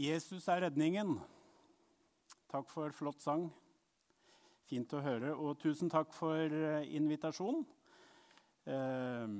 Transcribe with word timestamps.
Jesus 0.00 0.46
er 0.48 0.62
redningen. 0.64 1.18
Takk 2.48 2.70
for 2.72 2.94
flott 2.96 3.20
sang. 3.20 3.50
Fint 4.64 4.94
å 4.96 5.02
høre. 5.04 5.34
Og 5.36 5.58
tusen 5.60 5.90
takk 5.92 6.14
for 6.16 6.40
eh, 6.40 6.86
invitasjonen. 6.96 7.66
Ehm, 8.72 9.34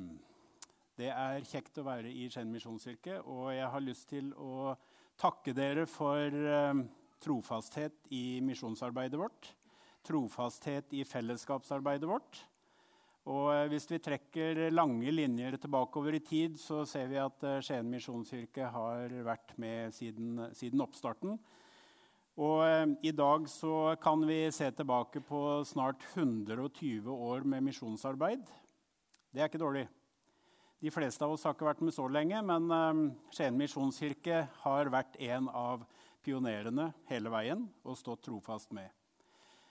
det 1.01 1.09
er 1.15 1.47
kjekt 1.49 1.81
å 1.81 1.87
være 1.87 2.13
i 2.13 2.27
Skien 2.29 2.53
misjonskirke, 2.53 3.23
og 3.25 3.55
jeg 3.55 3.71
har 3.73 3.87
lyst 3.87 4.11
til 4.13 4.35
å 4.37 4.75
takke 5.21 5.55
dere 5.57 5.87
for 5.89 6.29
eh, 6.29 6.85
trofasthet 7.25 8.13
i 8.13 8.43
misjonsarbeidet 8.45 9.21
vårt. 9.23 9.55
Trofasthet 10.05 10.93
i 10.93 11.07
fellesskapsarbeidet 11.09 12.11
vårt. 12.11 12.45
Og 13.31 13.51
eh, 13.53 13.69
hvis 13.71 13.87
vi 13.91 14.01
trekker 14.03 14.59
lange 14.75 15.13
linjer 15.15 15.55
tilbakeover 15.61 16.17
i 16.19 16.23
tid, 16.25 16.59
så 16.59 16.83
ser 16.89 17.11
vi 17.13 17.21
at 17.23 17.45
eh, 17.47 17.61
Skien 17.63 17.91
misjonskirke 17.91 18.71
har 18.75 19.15
vært 19.27 19.55
med 19.61 19.95
siden, 19.95 20.49
siden 20.57 20.83
oppstarten. 20.83 21.39
Og 22.41 22.65
eh, 22.67 22.87
i 23.07 23.15
dag 23.15 23.47
så 23.53 23.95
kan 24.03 24.25
vi 24.27 24.43
se 24.55 24.71
tilbake 24.75 25.23
på 25.27 25.61
snart 25.69 26.03
120 26.17 27.07
år 27.07 27.47
med 27.47 27.69
misjonsarbeid. 27.71 28.43
Det 29.31 29.45
er 29.45 29.51
ikke 29.51 29.63
dårlig. 29.63 29.87
De 30.81 30.91
fleste 30.91 31.23
av 31.23 31.35
oss 31.35 31.45
har 31.45 31.55
ikke 31.55 31.69
vært 31.69 31.83
med 31.85 31.95
så 31.95 32.07
lenge, 32.09 32.41
men 32.41 33.11
Skien 33.37 33.59
misjonskirke 33.61 34.47
har 34.63 34.91
vært 34.91 35.19
en 35.29 35.51
av 35.53 35.85
pionerene 36.25 36.89
hele 37.13 37.31
veien 37.33 37.69
og 37.85 38.01
stått 38.01 38.25
trofast 38.27 38.73
med. 38.75 38.89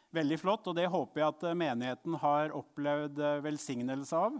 Veldig 0.09 0.39
flott, 0.41 0.65
og 0.65 0.73
det 0.73 0.87
håper 0.89 1.21
jeg 1.21 1.29
at 1.35 1.43
eh, 1.45 1.57
menigheten 1.57 2.15
har 2.17 2.53
opplevd 2.57 3.19
eh, 3.21 3.41
velsignelse 3.45 4.17
av. 4.17 4.39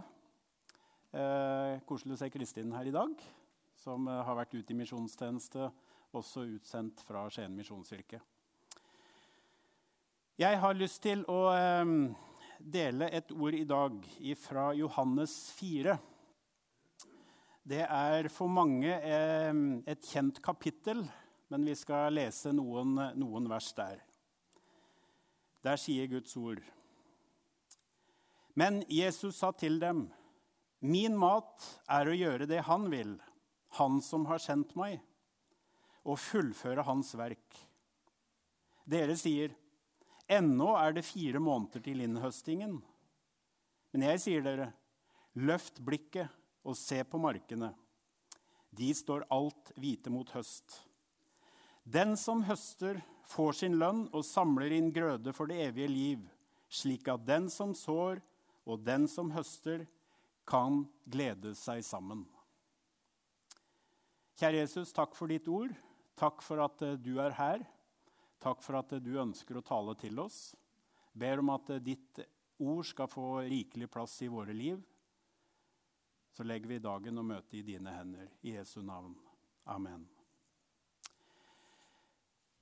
Eh, 1.14 1.76
koselig 1.86 2.16
å 2.16 2.18
se 2.18 2.28
Kristin 2.34 2.74
her 2.74 2.90
i 2.90 2.94
dag, 2.94 3.14
som 3.78 4.08
eh, 4.10 4.18
har 4.26 4.38
vært 4.40 4.56
ute 4.56 4.74
i 4.74 4.78
misjonstjeneste, 4.80 5.68
også 6.18 6.42
utsendt 6.56 7.04
fra 7.06 7.22
Skien 7.30 7.54
misjonskirke. 7.54 8.18
Jeg 10.42 10.58
har 10.58 10.74
lyst 10.74 11.04
til 11.06 11.22
å 11.30 11.38
eh, 11.54 11.94
dele 12.58 13.12
et 13.14 13.30
ord 13.30 13.54
i 13.54 13.62
dag 13.62 14.02
fra 14.42 14.72
Johannes 14.74 15.38
4. 15.54 15.98
Det 17.62 17.84
er 17.86 18.26
for 18.34 18.50
mange 18.50 18.90
eh, 18.90 19.64
et 19.86 20.12
kjent 20.16 20.42
kapittel, 20.42 21.06
men 21.46 21.70
vi 21.70 21.78
skal 21.78 22.18
lese 22.18 22.50
noen, 22.58 22.96
noen 23.14 23.52
vers 23.54 23.70
der. 23.78 24.09
Der 25.64 25.76
sier 25.76 26.08
Guds 26.08 26.36
ord. 26.40 26.62
Men 28.54 28.82
Jesus 28.88 29.36
sa 29.36 29.52
til 29.52 29.78
dem, 29.80 30.10
'Min 30.80 31.16
mat 31.16 31.60
er 31.88 32.08
å 32.08 32.16
gjøre 32.16 32.46
det 32.48 32.64
Han 32.64 32.90
vil, 32.90 33.20
Han 33.76 34.00
som 34.00 34.24
har 34.26 34.38
sendt 34.38 34.74
meg, 34.76 35.00
og 36.04 36.18
fullføre 36.18 36.82
Hans 36.82 37.14
verk.' 37.14 37.66
Dere 38.88 39.16
sier, 39.16 39.54
'Ennå 40.28 40.76
er 40.78 40.92
det 40.92 41.04
fire 41.04 41.38
måneder 41.38 41.80
til 41.80 42.00
innhøstingen.' 42.00 42.82
Men 43.92 44.02
jeg 44.02 44.20
sier 44.20 44.42
dere, 44.42 44.72
løft 45.34 45.80
blikket 45.82 46.30
og 46.64 46.76
se 46.76 47.02
på 47.04 47.18
markene. 47.18 47.74
De 48.70 48.94
står 48.94 49.26
alt 49.30 49.72
hvite 49.76 50.10
mot 50.10 50.28
høst. 50.30 50.89
Den 51.84 52.16
som 52.20 52.44
høster, 52.46 53.00
får 53.30 53.52
sin 53.60 53.76
lønn 53.78 54.08
og 54.10 54.26
samler 54.26 54.72
inn 54.74 54.90
grøde 54.90 55.32
for 55.36 55.50
det 55.50 55.60
evige 55.68 55.90
liv, 55.90 56.22
slik 56.66 57.06
at 57.12 57.22
den 57.26 57.46
som 57.52 57.76
sår 57.78 58.18
og 58.66 58.82
den 58.82 59.06
som 59.10 59.30
høster, 59.34 59.86
kan 60.50 60.82
glede 61.06 61.52
seg 61.54 61.84
sammen. 61.86 62.24
Kjære 64.40 64.64
Jesus, 64.64 64.90
takk 64.96 65.14
for 65.14 65.30
ditt 65.30 65.46
ord. 65.52 65.70
Takk 66.18 66.42
for 66.44 66.62
at 66.64 66.82
eh, 66.82 66.98
du 66.98 67.14
er 67.22 67.34
her. 67.36 67.64
Takk 68.42 68.64
for 68.64 68.80
at 68.80 68.92
eh, 68.96 69.02
du 69.04 69.14
ønsker 69.20 69.58
å 69.60 69.64
tale 69.64 69.94
til 70.00 70.18
oss. 70.20 70.54
Ber 71.12 71.42
om 71.42 71.52
at 71.54 71.70
eh, 71.76 71.82
ditt 71.84 72.22
ord 72.60 72.86
skal 72.88 73.10
få 73.12 73.44
rikelig 73.46 73.90
plass 73.92 74.18
i 74.24 74.30
våre 74.32 74.56
liv. 74.56 74.80
Så 76.36 76.46
legger 76.46 76.74
vi 76.74 76.82
dagen 76.82 77.20
og 77.20 77.28
møtet 77.30 77.60
i 77.60 77.66
dine 77.74 77.94
hender. 77.94 78.32
I 78.42 78.56
Jesu 78.58 78.80
navn. 78.82 79.14
Amen. 79.70 80.08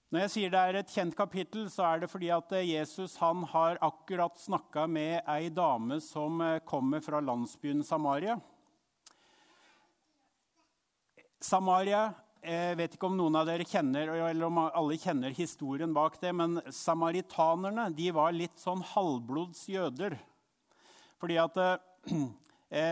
Når 0.08 0.22
jeg 0.22 0.32
sier 0.32 0.52
det 0.52 0.60
er 0.60 0.76
et 0.78 0.92
kjent 0.94 1.12
kapittel, 1.16 1.66
så 1.68 1.84
er 1.84 2.00
det 2.00 2.08
fordi 2.08 2.30
at 2.32 2.52
eh, 2.56 2.70
Jesus 2.70 3.18
han 3.20 3.42
har 3.50 3.76
akkurat 3.84 4.38
snakka 4.40 4.86
med 4.88 5.18
ei 5.28 5.50
dame 5.52 5.98
som 6.00 6.40
eh, 6.40 6.62
kommer 6.64 7.04
fra 7.04 7.20
landsbyen 7.20 7.82
Samaria. 7.84 8.38
Samaria 11.44 12.06
jeg 12.38 12.78
vet 12.78 12.94
ikke 12.96 13.10
om 13.10 13.18
noen 13.18 13.36
av 13.36 13.48
dere 13.50 13.66
kjenner 13.68 14.14
eller 14.14 14.46
om 14.46 14.62
alle 14.64 14.96
kjenner 14.96 15.34
historien 15.36 15.92
bak 15.92 16.16
det, 16.22 16.30
men 16.32 16.62
samaritanerne 16.72 17.90
de 17.92 18.08
var 18.14 18.32
litt 18.32 18.56
sånn 18.62 18.80
halvblods 18.94 19.66
jøder. 19.74 20.16
Fordi 21.20 21.36
at 21.42 21.60
eh, 21.60 22.22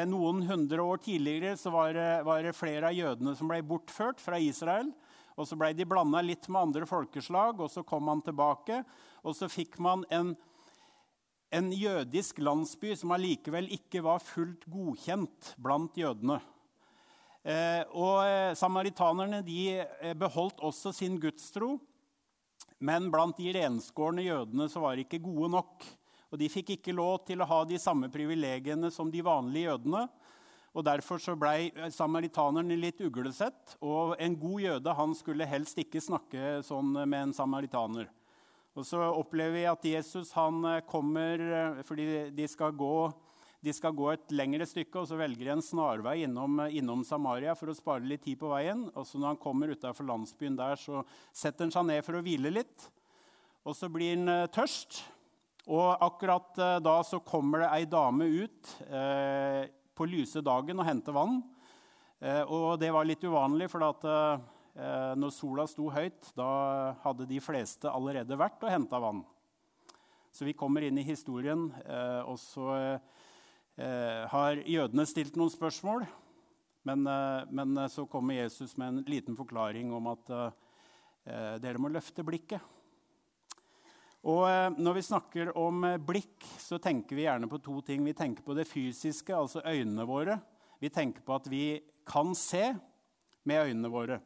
noen 0.09 0.39
hundre 0.49 0.81
år 0.81 1.03
tidligere 1.05 1.57
så 1.61 1.69
var, 1.69 1.99
var 2.25 2.47
det 2.47 2.55
flere 2.57 2.89
av 2.89 2.97
jødene 2.97 3.35
som 3.37 3.51
ble 3.51 3.59
bortført 3.67 4.23
fra 4.23 4.39
Israel. 4.41 4.89
Og 5.37 5.45
så 5.45 5.57
ble 5.61 5.75
de 5.77 5.85
blanda 5.89 6.23
litt 6.25 6.49
med 6.49 6.71
andre 6.71 6.89
folkeslag, 6.89 7.61
og 7.61 7.69
så 7.69 7.85
kom 7.85 8.07
man 8.09 8.23
tilbake. 8.25 8.81
Og 9.21 9.37
så 9.37 9.51
fikk 9.53 9.77
man 9.85 10.05
en, 10.09 10.33
en 11.53 11.69
jødisk 11.77 12.41
landsby 12.41 12.95
som 12.97 13.13
allikevel 13.13 13.69
ikke 13.77 14.01
var 14.07 14.25
fullt 14.25 14.65
godkjent 14.73 15.53
blant 15.61 15.99
jødene. 16.01 16.41
Eh, 17.47 17.83
og 17.95 18.25
eh, 18.27 18.57
Samaritanerne 18.59 19.43
de 19.47 19.61
eh, 19.85 20.17
beholdt 20.19 20.65
også 20.65 20.91
sin 20.97 21.21
gudstro, 21.23 21.77
men 22.83 23.07
blant 23.13 23.37
de 23.39 23.53
renskårne 23.55 24.25
jødene 24.25 24.67
så 24.73 24.83
var 24.83 24.97
de 24.97 25.05
ikke 25.05 25.23
gode 25.23 25.53
nok. 25.53 25.85
Og 26.33 26.39
De 26.39 26.49
fikk 26.51 26.75
ikke 26.77 26.95
lov 26.97 27.25
til 27.27 27.41
å 27.41 27.49
ha 27.49 27.65
de 27.65 27.79
samme 27.79 28.11
privilegiene 28.13 28.91
som 28.91 29.11
de 29.11 29.23
vanlige 29.25 29.71
jødene 29.71 30.07
og 30.77 30.85
Derfor 30.85 31.21
så 31.23 31.33
ble 31.39 31.71
samaritanerne 31.95 32.77
litt 32.77 33.01
uglesett. 33.01 33.79
Og 33.81 34.13
en 34.21 34.37
god 34.37 34.61
jøde 34.61 34.97
han 34.99 35.15
skulle 35.17 35.49
helst 35.49 35.79
ikke 35.81 36.03
snakke 36.05 36.59
sånn 36.67 36.93
med 36.99 37.17
en 37.23 37.37
samaritaner. 37.37 38.11
Og 38.77 38.85
Så 38.85 39.01
opplever 39.01 39.57
vi 39.57 39.63
at 39.71 39.87
Jesus 39.89 40.35
han 40.37 40.61
kommer 40.85 41.81
fordi 41.89 42.29
de 42.37 42.49
skal 42.53 42.77
gå, 42.77 43.09
de 43.65 43.73
skal 43.73 43.97
gå 43.97 44.11
et 44.13 44.35
lengre 44.37 44.67
stykke, 44.69 45.01
og 45.01 45.09
så 45.09 45.17
velger 45.17 45.49
de 45.49 45.55
en 45.55 45.65
snarvei 45.65 46.19
innom, 46.27 46.61
innom, 46.69 47.07
Samaria 47.09 47.57
for 47.57 47.73
å 47.73 47.79
spare 47.79 48.05
litt 48.05 48.27
tid 48.29 48.37
på 48.43 48.53
veien. 48.53 48.85
Og 48.93 49.09
så 49.09 49.17
Når 49.17 49.33
han 49.33 49.41
kommer 49.41 49.73
utafor 49.73 50.05
landsbyen 50.05 50.61
der, 50.61 50.77
så 50.77 51.07
setter 51.33 51.65
han 51.65 51.73
seg 51.73 51.89
ned 51.89 52.05
for 52.05 52.21
å 52.21 52.25
hvile 52.27 52.53
litt. 52.53 52.91
Og 53.65 53.73
så 53.75 53.89
blir 53.89 54.13
han 54.13 54.29
eh, 54.29 54.47
tørst. 54.53 55.07
Og 55.67 55.99
akkurat 55.99 56.59
eh, 56.63 56.79
da 56.79 57.01
så 57.03 57.19
kommer 57.27 57.65
det 57.65 57.71
ei 57.75 57.87
dame 57.91 58.29
ut 58.31 58.75
eh, 58.87 59.67
på 59.97 60.07
lyse 60.07 60.43
dagen 60.45 60.79
og 60.79 60.87
henter 60.87 61.17
vann. 61.17 61.41
Eh, 62.23 62.43
og 62.47 62.79
det 62.79 62.93
var 62.95 63.09
litt 63.09 63.25
uvanlig, 63.27 63.69
for 63.73 63.87
at, 63.89 64.07
når 65.17 65.33
sola 65.33 65.65
sto 65.65 65.89
høyt, 65.89 66.35
da 66.37 66.93
hadde 67.01 67.27
de 67.31 67.39
fleste 67.41 67.89
allerede 67.89 68.37
vært 68.37 68.61
og 68.61 68.73
henta 68.75 69.01
vann. 69.01 69.23
Så 70.37 70.45
vi 70.45 70.53
kommer 70.53 70.85
inn 70.85 71.01
i 71.01 71.07
historien, 71.07 71.71
og 72.29 72.37
så 72.37 72.99
har 74.29 74.61
jødene 74.69 75.07
stilt 75.09 75.39
noen 75.41 75.49
spørsmål. 75.49 76.05
Men, 76.85 77.09
men, 77.49 77.73
så 77.89 78.05
kommer 78.05 78.37
Jesus 78.37 78.77
med 78.77 78.93
en 78.93 79.09
liten 79.09 79.39
forklaring 79.39 79.95
om 79.97 80.13
at 80.13 80.35
dere 81.65 81.81
må 81.81 81.89
løfte 81.89 82.21
blikket. 82.29 82.61
Og 84.27 84.43
eh, 84.51 84.75
når 84.83 84.97
vi 84.99 85.07
snakker 85.07 85.53
om 85.59 85.85
eh, 85.87 86.01
blikk, 86.03 86.43
så 86.59 86.81
tenker 86.83 87.15
vi 87.15 87.27
gjerne 87.29 87.47
på 87.51 87.61
to 87.63 87.79
ting. 87.87 88.03
Vi 88.03 88.15
tenker 88.17 88.43
på 88.43 88.57
det 88.59 88.67
fysiske, 88.67 89.31
altså 89.31 89.63
øynene 89.63 90.07
våre. 90.09 90.41
Vi 90.83 90.91
tenker 90.91 91.23
på 91.23 91.37
at 91.37 91.47
vi 91.51 91.79
kan 92.07 92.35
se 92.35 92.73
med 93.47 93.71
øynene 93.71 93.91
våre. 93.91 94.19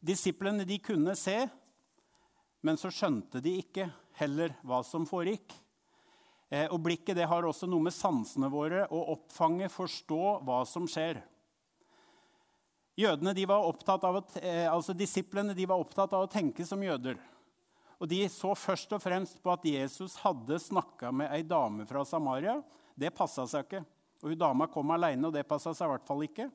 Disiplene 0.00 0.64
de 0.66 0.78
kunne 0.82 1.12
se, 1.20 1.36
men 2.64 2.80
så 2.80 2.90
skjønte 2.90 3.42
de 3.44 3.58
ikke 3.60 3.90
heller 4.16 4.54
hva 4.64 4.80
som 4.86 5.04
foregikk. 5.08 5.52
Eh, 6.48 6.64
og 6.72 6.80
blikket 6.86 7.18
det 7.20 7.28
har 7.28 7.44
også 7.44 7.68
noe 7.68 7.90
med 7.90 7.96
sansene 7.96 8.48
våre 8.52 8.86
å 8.88 9.02
oppfange, 9.18 9.68
forstå 9.72 10.22
hva 10.48 10.62
som 10.68 10.88
skjer. 10.88 11.20
Jødene, 12.96 13.36
de 13.36 13.44
var 13.48 13.68
av 13.68 14.16
å, 14.16 14.24
altså 14.68 14.96
Disiplene 14.96 15.52
de 15.56 15.68
var 15.68 15.80
opptatt 15.80 16.12
av 16.16 16.24
å 16.24 16.32
tenke 16.32 16.64
som 16.68 16.80
jøder. 16.84 17.20
Og 18.02 18.08
De 18.10 18.24
så 18.26 18.50
først 18.58 18.90
og 18.96 19.02
fremst 19.02 19.38
på 19.42 19.52
at 19.52 19.66
Jesus 19.68 20.16
hadde 20.24 20.58
snakka 20.58 21.12
med 21.14 21.30
ei 21.30 21.44
dame 21.46 21.86
fra 21.86 22.02
Samaria. 22.02 22.56
Det 22.98 23.12
passa 23.14 23.46
seg 23.46 23.68
ikke. 23.68 23.84
Og 24.22 24.32
hun 24.32 24.40
Dama 24.40 24.66
kom 24.70 24.90
alene, 24.94 25.28
og 25.28 25.34
det 25.34 25.46
passa 25.46 25.70
seg 25.74 25.86
i 25.86 25.92
hvert 25.94 26.08
fall 26.08 26.24
ikke. 26.26 26.48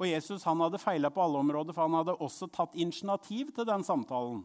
Og 0.00 0.08
Jesus 0.08 0.42
han 0.48 0.58
hadde 0.62 0.80
feila 0.82 1.10
på 1.14 1.22
alle 1.22 1.38
områder, 1.38 1.74
for 1.74 1.86
han 1.86 2.00
hadde 2.00 2.18
også 2.18 2.50
tatt 2.50 2.74
initiativ 2.74 3.54
til 3.54 3.68
den 3.68 3.86
samtalen. 3.86 4.42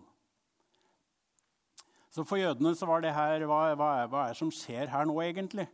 Så 2.13 2.25
for 2.25 2.37
jødene 2.37 2.75
så 2.77 2.85
var 2.89 3.01
det 3.01 3.13
her 3.13 3.43
Hva, 3.49 3.73
hva, 3.77 3.89
hva 4.09 4.23
er 4.27 4.33
det 4.33 4.39
som 4.39 4.53
skjer 4.53 4.93
her 4.93 5.09
nå, 5.09 5.17
egentlig? 5.25 5.67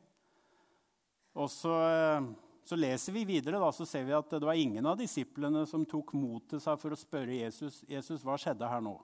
Og 1.35 1.49
så, 1.51 1.75
så 2.63 2.79
leser 2.79 3.15
vi 3.15 3.27
videre, 3.27 3.59
da, 3.59 3.71
så 3.75 3.87
ser 3.89 4.07
vi 4.07 4.15
at 4.15 4.31
det 4.31 4.47
var 4.47 4.59
ingen 4.59 4.85
av 4.87 4.99
disiplene 4.99 5.65
som 5.67 5.83
tok 5.83 6.15
mot 6.15 6.45
til 6.47 6.61
seg 6.63 6.79
for 6.79 6.95
å 6.95 6.99
spørre 6.99 7.41
Jesus, 7.41 7.81
Jesus 7.89 8.23
hva 8.23 8.39
skjedde 8.39 8.69
her 8.69 8.83
nå. 8.83 8.95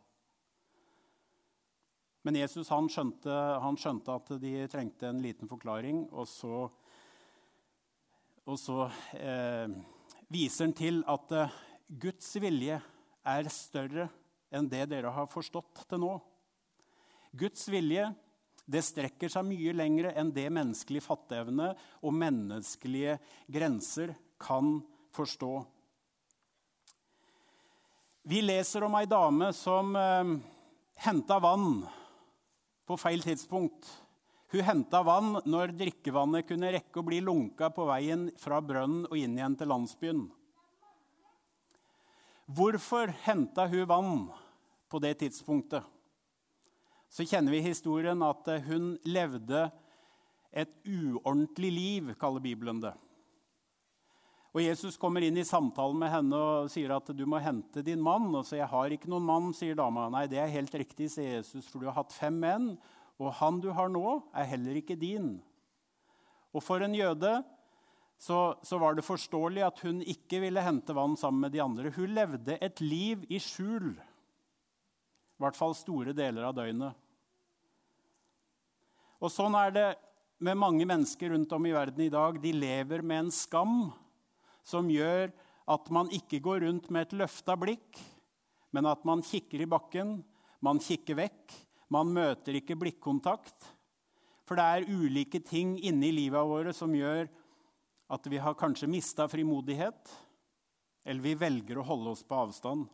Men 2.27 2.35
Jesus 2.35 2.69
han 2.73 2.89
skjønte, 2.91 3.31
han 3.63 3.77
skjønte, 3.79 4.15
at 4.19 4.31
de 4.41 4.53
trengte 4.71 5.07
en 5.07 5.21
liten 5.23 5.47
forklaring, 5.47 6.03
og 6.11 6.27
så, 6.27 6.65
og 8.43 8.57
så 8.59 8.89
eh, 9.15 9.71
viser 10.27 10.67
han 10.67 10.75
til 10.75 10.99
at 11.07 11.35
eh, 11.35 11.59
Guds 12.01 12.33
vilje 12.43 12.81
er 13.29 13.51
større 13.53 14.09
enn 14.51 14.67
det 14.69 14.83
dere 14.91 15.13
har 15.15 15.29
forstått 15.31 15.85
til 15.87 16.03
nå. 16.03 16.11
Guds 17.39 17.67
vilje 17.71 18.09
det 18.69 18.83
strekker 18.85 19.31
seg 19.31 19.47
mye 19.47 19.73
lenger 19.73 20.11
enn 20.11 20.33
det 20.33 20.45
menneskelig 20.53 21.01
fatteevne 21.01 21.71
og 22.03 22.13
menneskelige 22.13 23.15
grenser 23.49 24.13
kan 24.41 24.75
forstå. 25.15 25.53
Vi 28.29 28.43
leser 28.43 28.85
om 28.85 28.97
ei 28.99 29.07
dame 29.09 29.49
som 29.57 29.95
eh, 29.97 30.35
henta 31.07 31.39
vann 31.41 31.79
på 32.89 32.97
feil 32.97 33.21
tidspunkt. 33.21 33.85
Hun 34.49 34.65
henta 34.65 35.03
vann 35.05 35.35
når 35.45 35.75
drikkevannet 35.77 36.47
kunne 36.49 36.71
rekke 36.73 37.01
å 37.01 37.05
bli 37.05 37.19
lunka 37.21 37.69
på 37.69 37.85
veien 37.85 38.31
fra 38.41 38.57
brønnen 38.65 39.05
og 39.05 39.13
inn 39.19 39.35
igjen 39.37 39.57
til 39.59 39.69
landsbyen. 39.69 40.23
Hvorfor 42.49 43.13
henta 43.27 43.67
hun 43.69 43.85
vann 43.91 44.15
på 44.89 45.01
det 45.03 45.19
tidspunktet? 45.21 45.85
Så 47.13 47.27
kjenner 47.29 47.53
vi 47.53 47.61
historien 47.61 48.25
at 48.25 48.49
hun 48.65 48.95
levde 49.05 49.67
et 50.49 50.73
uordentlig 50.89 51.69
liv, 51.73 52.11
kaller 52.17 52.41
Bibelen 52.41 52.81
det. 52.81 52.95
Og 54.49 54.63
Jesus 54.63 54.97
kommer 54.97 55.21
inn 55.21 55.37
i 55.37 55.45
samtalen 55.45 55.99
med 56.01 56.09
henne 56.09 56.37
og 56.37 56.71
sier 56.73 56.95
at 56.95 57.11
du 57.13 57.21
må 57.29 57.37
hente 57.43 57.83
din 57.85 58.01
mann. 58.01 58.33
Og 58.33 58.45
så 58.45 58.57
'Jeg 58.57 58.69
har 58.69 58.89
ikke 58.89 59.09
noen 59.09 59.25
mann', 59.25 59.53
sier 59.53 59.75
dama. 59.75 60.09
'Nei, 60.09 60.25
det 60.27 60.39
er 60.39 60.47
helt 60.47 60.71
riktig', 60.71 61.09
sier 61.09 61.37
Jesus, 61.37 61.67
'for 61.67 61.79
du 61.79 61.85
har 61.85 61.93
hatt 61.93 62.11
fem 62.11 62.33
menn, 62.33 62.77
og 63.19 63.33
han 63.33 63.59
du 63.59 63.71
har 63.71 63.89
nå, 63.89 64.23
er 64.33 64.45
heller 64.45 64.73
ikke 64.73 64.97
din'. 64.97 65.41
Og 66.53 66.63
for 66.63 66.81
en 66.81 66.93
jøde 66.93 67.43
så, 68.17 68.55
så 68.63 68.77
var 68.79 68.95
det 68.95 69.05
forståelig 69.05 69.63
at 69.63 69.79
hun 69.79 70.01
ikke 70.01 70.41
ville 70.41 70.61
hente 70.61 70.95
vann 70.95 71.15
sammen 71.15 71.41
med 71.41 71.51
de 71.51 71.61
andre. 71.61 71.91
Hun 71.91 72.09
levde 72.09 72.57
et 72.61 72.81
liv 72.81 73.23
i 73.29 73.37
skjul, 73.39 73.93
i 73.95 75.39
hvert 75.39 75.55
fall 75.55 75.75
store 75.75 76.11
deler 76.11 76.43
av 76.43 76.55
døgnet. 76.55 76.95
Og 79.21 79.31
sånn 79.31 79.55
er 79.55 79.71
det 79.71 79.87
med 80.39 80.57
mange 80.57 80.85
mennesker 80.87 81.29
rundt 81.29 81.51
om 81.51 81.65
i 81.65 81.71
verden 81.75 82.01
i 82.05 82.11
dag. 82.11 82.41
De 82.41 82.51
lever 82.51 83.01
med 83.03 83.25
en 83.25 83.31
skam 83.31 83.91
som 84.69 84.89
gjør 84.91 85.31
at 85.69 85.89
man 85.93 86.09
ikke 86.13 86.39
går 86.45 86.63
rundt 86.65 86.89
med 86.93 87.07
et 87.07 87.17
løfta 87.23 87.55
blikk, 87.59 87.97
men 88.73 88.85
at 88.89 89.03
man 89.05 89.23
kikker 89.25 89.65
i 89.65 89.69
bakken, 89.69 90.19
man 90.65 90.81
kikker 90.83 91.17
vekk, 91.17 91.57
man 91.93 92.13
møter 92.13 92.57
ikke 92.59 92.77
blikkontakt. 92.77 93.67
For 94.45 94.57
det 94.57 94.65
er 94.65 94.89
ulike 94.89 95.41
ting 95.45 95.75
inni 95.85 96.11
livet 96.13 96.45
vårt 96.49 96.73
som 96.77 96.93
gjør 96.93 97.27
at 98.09 98.29
vi 98.29 98.39
har 98.41 98.57
kanskje 98.57 98.89
mista 98.89 99.27
frimodighet, 99.29 100.13
eller 101.05 101.21
vi 101.21 101.35
velger 101.37 101.77
å 101.77 101.85
holde 101.85 102.15
oss 102.15 102.25
på 102.25 102.37
avstand. 102.37 102.87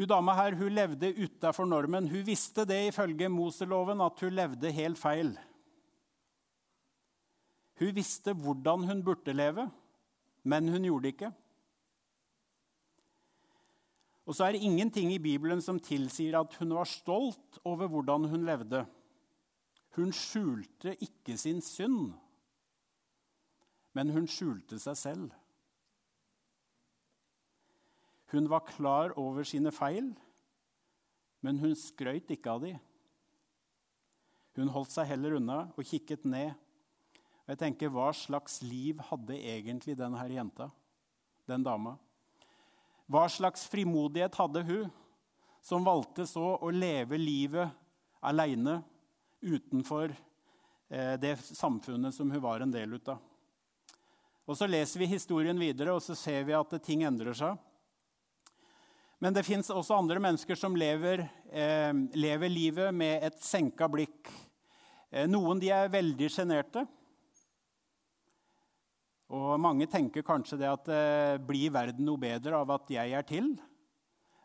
Hun 0.00 0.08
dama 0.08 0.32
her 0.32 0.56
hun 0.56 0.72
levde 0.72 1.12
utafor 1.12 1.68
normen. 1.68 2.06
Hun 2.08 2.24
visste 2.24 2.64
det 2.64 2.78
ifølge 2.88 3.28
Moseloven 3.28 4.00
at 4.00 4.22
hun 4.24 4.32
levde 4.32 4.72
helt 4.72 4.98
feil. 4.98 5.34
Hun 7.80 7.94
visste 7.96 8.34
hvordan 8.36 8.84
hun 8.84 9.04
burde 9.04 9.32
leve, 9.32 9.64
men 10.44 10.68
hun 10.68 10.84
gjorde 10.84 11.06
det 11.06 11.14
ikke. 11.14 11.30
Og 14.28 14.36
så 14.36 14.46
er 14.46 14.54
det 14.54 14.62
ingenting 14.62 15.10
i 15.14 15.22
Bibelen 15.22 15.62
som 15.64 15.80
tilsier 15.80 16.36
at 16.38 16.54
hun 16.60 16.74
var 16.76 16.86
stolt 16.86 17.58
over 17.64 17.88
hvordan 17.88 18.28
hun 18.30 18.44
levde. 18.46 18.84
Hun 19.96 20.12
skjulte 20.14 20.94
ikke 21.02 21.34
sin 21.40 21.64
synd, 21.64 22.12
men 23.96 24.12
hun 24.14 24.28
skjulte 24.30 24.78
seg 24.78 24.98
selv. 25.00 25.30
Hun 28.30 28.46
var 28.46 28.68
klar 28.68 29.16
over 29.18 29.42
sine 29.42 29.72
feil, 29.74 30.12
men 31.42 31.58
hun 31.58 31.74
skrøt 31.74 32.30
ikke 32.30 32.52
av 32.52 32.62
dem. 32.62 32.78
Hun 34.60 34.70
holdt 34.70 34.92
seg 34.94 35.08
heller 35.10 35.40
unna 35.40 35.64
og 35.74 35.86
kikket 35.88 36.28
ned 36.28 36.52
jeg 37.50 37.58
tenker, 37.58 37.90
Hva 37.90 38.12
slags 38.14 38.60
liv 38.62 39.00
hadde 39.10 39.34
egentlig 39.34 39.96
denne 39.98 40.22
jenta, 40.30 40.68
den 41.50 41.64
dama? 41.66 41.96
Hva 43.10 43.24
slags 43.26 43.64
frimodighet 43.66 44.36
hadde 44.38 44.62
hun 44.68 44.90
som 45.66 45.84
valgte 45.84 46.28
så 46.30 46.54
å 46.62 46.70
leve 46.70 47.18
livet 47.18 47.72
aleine 48.22 48.78
utenfor 49.42 50.12
eh, 50.14 51.16
det 51.18 51.34
samfunnet 51.42 52.14
som 52.14 52.30
hun 52.30 52.44
var 52.44 52.62
en 52.62 52.70
del 52.70 52.94
av? 53.00 53.18
Og 54.46 54.56
Så 54.56 54.66
leser 54.70 55.02
vi 55.02 55.10
historien 55.10 55.58
videre, 55.58 55.92
og 55.94 56.02
så 56.02 56.14
ser 56.14 56.46
vi 56.46 56.54
at 56.54 56.72
ting 56.86 57.02
endrer 57.06 57.34
seg. 57.34 57.58
Men 59.20 59.34
det 59.34 59.44
fins 59.46 59.68
også 59.74 59.98
andre 59.98 60.22
mennesker 60.22 60.56
som 60.58 60.78
lever, 60.78 61.26
eh, 61.50 61.92
lever 62.14 62.48
livet 62.48 62.94
med 62.94 63.26
et 63.26 63.42
senka 63.42 63.90
blikk. 63.90 64.30
Eh, 65.10 65.26
noen 65.26 65.58
de 65.58 65.68
er 65.74 65.90
veldig 65.90 66.30
sjenerte. 66.30 66.86
Og 69.30 69.54
mange 69.62 69.86
tenker 69.86 70.26
kanskje 70.26 70.58
det 70.58 70.70
at 70.70 70.88
eh, 70.90 71.36
blir 71.38 71.70
verden 71.70 72.06
noe 72.08 72.18
bedre 72.18 72.58
av 72.58 72.72
at 72.74 72.90
jeg 72.90 73.14
er 73.14 73.26
til? 73.26 73.52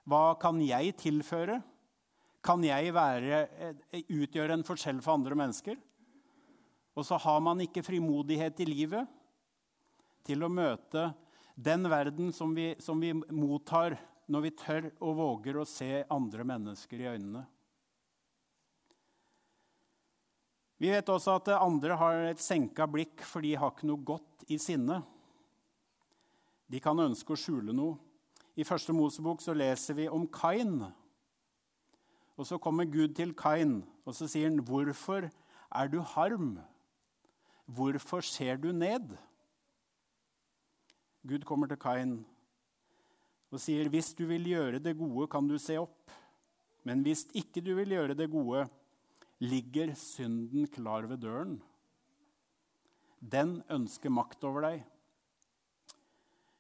Hva 0.06 0.36
kan 0.38 0.60
jeg 0.62 0.94
tilføre? 1.02 1.58
Kan 2.46 2.62
jeg 2.62 2.94
være, 2.94 3.40
eh, 3.66 4.04
utgjøre 4.14 4.54
en 4.54 4.66
forskjell 4.68 5.02
for 5.02 5.18
andre 5.18 5.38
mennesker? 5.42 5.80
Og 6.96 7.08
så 7.08 7.18
har 7.18 7.42
man 7.42 7.64
ikke 7.66 7.84
frimodighet 7.84 8.62
i 8.62 8.70
livet 8.70 9.10
til 10.26 10.46
å 10.46 10.54
møte 10.54 11.10
den 11.56 11.90
verden 11.90 12.30
som 12.36 12.54
vi, 12.56 12.76
som 12.80 13.02
vi 13.02 13.12
mottar 13.14 13.98
når 14.30 14.46
vi 14.46 14.54
tør 14.60 14.88
og 15.00 15.18
våger 15.18 15.58
å 15.58 15.68
se 15.68 16.06
andre 16.14 16.46
mennesker 16.46 17.02
i 17.02 17.10
øynene. 17.16 17.44
Vi 20.82 20.92
vet 20.92 21.08
også 21.08 21.38
at 21.40 21.54
andre 21.56 21.96
har 21.96 22.26
et 22.34 22.42
senka 22.44 22.88
blikk, 22.92 23.24
for 23.24 23.46
de 23.46 23.54
har 23.56 23.72
ikke 23.72 23.88
noe 23.88 24.04
godt 24.06 24.35
i 24.48 24.58
sinne. 24.62 25.02
De 26.72 26.80
kan 26.82 27.00
ønske 27.00 27.34
å 27.34 27.40
skjule 27.40 27.74
noe. 27.76 27.98
I 28.56 28.64
første 28.64 28.94
Mosebok 28.96 29.42
så 29.44 29.54
leser 29.54 29.98
vi 29.98 30.08
om 30.08 30.28
Kain. 30.28 30.80
Og 32.36 32.48
Så 32.48 32.58
kommer 32.58 32.86
Gud 32.86 33.16
til 33.16 33.34
Kain 33.34 33.84
og 34.06 34.14
så 34.14 34.28
sier 34.30 34.50
han, 34.50 34.62
'Hvorfor 34.62 35.30
er 35.72 35.88
du 35.88 36.00
harm? 36.02 36.60
Hvorfor 37.66 38.22
ser 38.22 38.58
du 38.58 38.72
ned?' 38.72 39.18
Gud 41.28 41.46
kommer 41.46 41.68
til 41.68 41.78
Kain 41.78 42.26
og 43.52 43.60
sier, 43.60 43.90
'Hvis 43.90 44.14
du 44.14 44.26
vil 44.26 44.44
gjøre 44.44 44.80
det 44.80 44.98
gode, 44.98 45.28
kan 45.28 45.48
du 45.48 45.58
se 45.58 45.78
opp.' 45.78 46.12
'Men 46.84 47.02
hvis 47.02 47.26
ikke 47.34 47.62
du 47.66 47.76
vil 47.76 47.90
gjøre 47.90 48.14
det 48.14 48.32
gode, 48.32 48.70
ligger 49.40 49.96
synden 49.96 50.68
klar 50.68 51.08
ved 51.08 51.18
døren.' 51.18 51.62
Den 53.26 53.58
ønsker 53.74 54.14
makt 54.14 54.44
over 54.46 54.68
deg. 54.68 54.84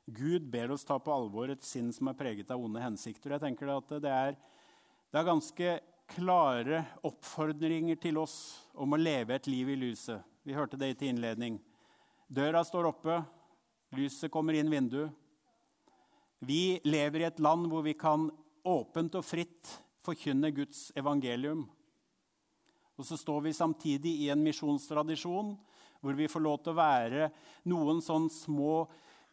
Gud 0.05 0.47
ber 0.53 0.71
oss 0.73 0.85
ta 0.85 0.97
på 1.01 1.13
alvor 1.13 1.51
et 1.53 1.65
sinn 1.65 1.91
som 1.93 2.09
er 2.09 2.17
preget 2.17 2.49
av 2.53 2.61
onde 2.61 2.81
hensikter. 2.81 3.35
Jeg 3.35 3.43
tenker 3.43 3.69
at 3.73 3.93
det 4.01 4.11
er, 4.11 4.37
det 5.13 5.19
er 5.19 5.27
ganske 5.27 5.75
klare 6.15 6.83
oppfordringer 7.05 7.97
til 8.01 8.17
oss 8.21 8.37
om 8.77 8.93
å 8.93 9.01
leve 9.01 9.37
et 9.37 9.49
liv 9.49 9.71
i 9.73 9.77
lyset. 9.87 10.21
Vi 10.45 10.57
hørte 10.57 10.77
det 10.77 10.91
til 10.99 11.13
innledning. 11.13 11.59
Døra 12.29 12.63
står 12.65 12.89
oppe, 12.89 13.19
lyset 13.97 14.33
kommer 14.33 14.57
inn 14.57 14.69
vinduet. 14.69 15.13
Vi 16.45 16.77
lever 16.85 17.23
i 17.23 17.29
et 17.29 17.41
land 17.41 17.69
hvor 17.69 17.85
vi 17.85 17.95
kan 17.97 18.27
åpent 18.65 19.17
og 19.17 19.25
fritt 19.25 19.69
forkynne 20.05 20.51
Guds 20.53 20.91
evangelium. 20.97 21.63
Og 22.95 23.05
så 23.05 23.17
står 23.17 23.47
vi 23.47 23.57
samtidig 23.57 24.13
i 24.23 24.29
en 24.33 24.43
misjonstradisjon 24.45 25.55
hvor 26.05 26.13
vi 26.13 26.29
får 26.29 26.43
lov 26.45 26.59
til 26.61 26.75
å 26.75 26.77
være 26.77 27.29
noen 27.71 28.01
sånn 28.05 28.27
små 28.29 28.83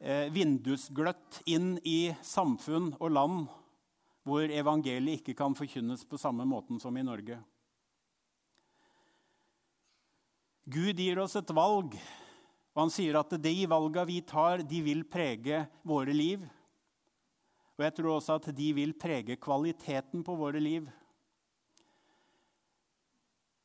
eh, 0.01 0.33
vindusgløtt 0.33 1.43
inn 1.53 1.75
i 1.85 2.15
samfunn 2.25 2.95
og 2.97 3.13
land 3.13 3.43
hvor 4.25 4.47
evangeliet 4.49 5.21
ikke 5.21 5.37
kan 5.37 5.57
forkynnes 5.59 6.07
på 6.09 6.21
samme 6.21 6.47
måten 6.49 6.81
som 6.81 6.97
i 6.97 7.05
Norge. 7.05 7.37
Gud 10.63 11.01
gir 11.03 11.19
oss 11.19 11.35
et 11.37 11.51
valg, 11.51 11.97
og 12.73 12.81
han 12.85 12.93
sier 12.95 13.19
at 13.19 13.35
de 13.43 13.55
valgene 13.69 14.09
vi 14.09 14.21
tar, 14.25 14.63
de 14.63 14.79
vil 14.87 15.03
prege 15.11 15.65
våre 15.85 16.15
liv. 16.15 16.45
Og 17.75 17.85
jeg 17.85 17.97
tror 17.99 18.15
også 18.15 18.39
at 18.39 18.47
de 18.55 18.69
vil 18.77 18.95
prege 18.95 19.37
kvaliteten 19.43 20.23
på 20.25 20.37
våre 20.39 20.63
liv. 20.63 20.87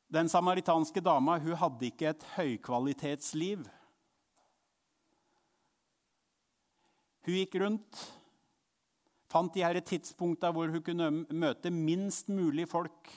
Den 0.08 0.30
samaritanske 0.32 1.02
dama 1.04 1.36
hun 1.44 1.58
hadde 1.60 1.90
ikke 1.90 2.12
et 2.14 2.24
høykvalitetsliv. 2.38 3.66
Hun 7.28 7.36
gikk 7.36 7.58
rundt, 7.60 8.04
fant 9.28 9.52
de 9.52 9.66
disse 9.66 9.90
tidspunktene 9.90 10.54
hvor 10.56 10.72
hun 10.72 10.84
kunne 10.84 11.10
møte 11.36 11.72
minst 11.74 12.32
mulig 12.32 12.70
folk. 12.72 13.12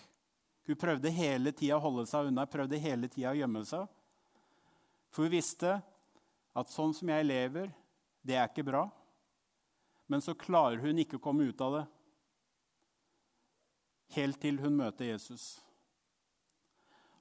Hun 0.66 0.78
prøvde 0.78 1.14
hele 1.14 1.54
tida 1.54 1.78
å 1.78 1.84
holde 1.84 2.08
seg 2.10 2.32
unna, 2.32 2.48
prøvde 2.50 2.82
hele 2.82 3.06
tida 3.10 3.30
å 3.30 3.38
gjemme 3.38 3.62
seg. 3.68 3.86
For 5.14 5.26
hun 5.26 5.34
visste 5.36 5.76
at 6.58 6.74
sånn 6.74 6.92
som 6.94 7.10
jeg 7.10 7.28
lever, 7.28 7.70
det 8.26 8.34
er 8.34 8.50
ikke 8.50 8.66
bra. 8.66 8.88
Men 10.10 10.22
så 10.26 10.34
klarer 10.34 10.82
hun 10.82 10.98
ikke 10.98 11.20
å 11.20 11.22
komme 11.22 11.46
ut 11.46 11.62
av 11.62 11.78
det 11.78 11.86
helt 14.16 14.40
til 14.42 14.58
hun 14.58 14.74
møter 14.74 15.12
Jesus. 15.12 15.60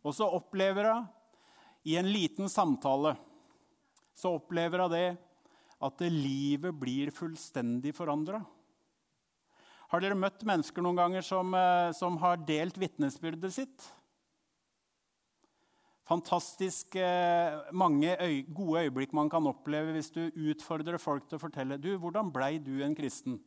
Og 0.03 0.15
så 0.15 0.27
opplever 0.27 0.91
hun 0.93 1.09
i 1.87 1.95
en 1.99 2.07
liten 2.11 2.49
samtale 2.51 3.15
så 4.19 4.35
opplever 4.35 4.83
hun 4.83 4.91
det 4.91 5.09
at 5.79 6.01
livet 6.11 6.75
blir 6.75 7.11
fullstendig 7.15 7.93
forandra. 7.95 8.41
Har 9.89 10.03
dere 10.03 10.17
møtt 10.19 10.43
mennesker 10.45 10.83
noen 10.83 10.99
ganger 10.99 11.23
som, 11.25 11.53
eh, 11.55 11.91
som 11.95 12.17
har 12.21 12.43
delt 12.45 12.77
vitnesbyrdet 12.77 13.53
sitt? 13.55 13.87
Fantastisk 16.09 16.95
eh, 16.99 17.71
mange 17.71 18.11
øy, 18.19 18.43
gode 18.53 18.83
øyeblikk 18.83 19.13
man 19.13 19.29
kan 19.29 19.47
oppleve 19.47 19.93
hvis 19.95 20.11
du 20.11 20.27
utfordrer 20.51 20.99
folk 20.99 21.29
til 21.29 21.39
å 21.39 21.43
fortelle 21.45 21.79
du, 21.79 21.95
hvordan 21.97 22.33
blei 22.33 22.57
du 22.59 22.83
en 22.83 22.97
kristen. 22.97 23.39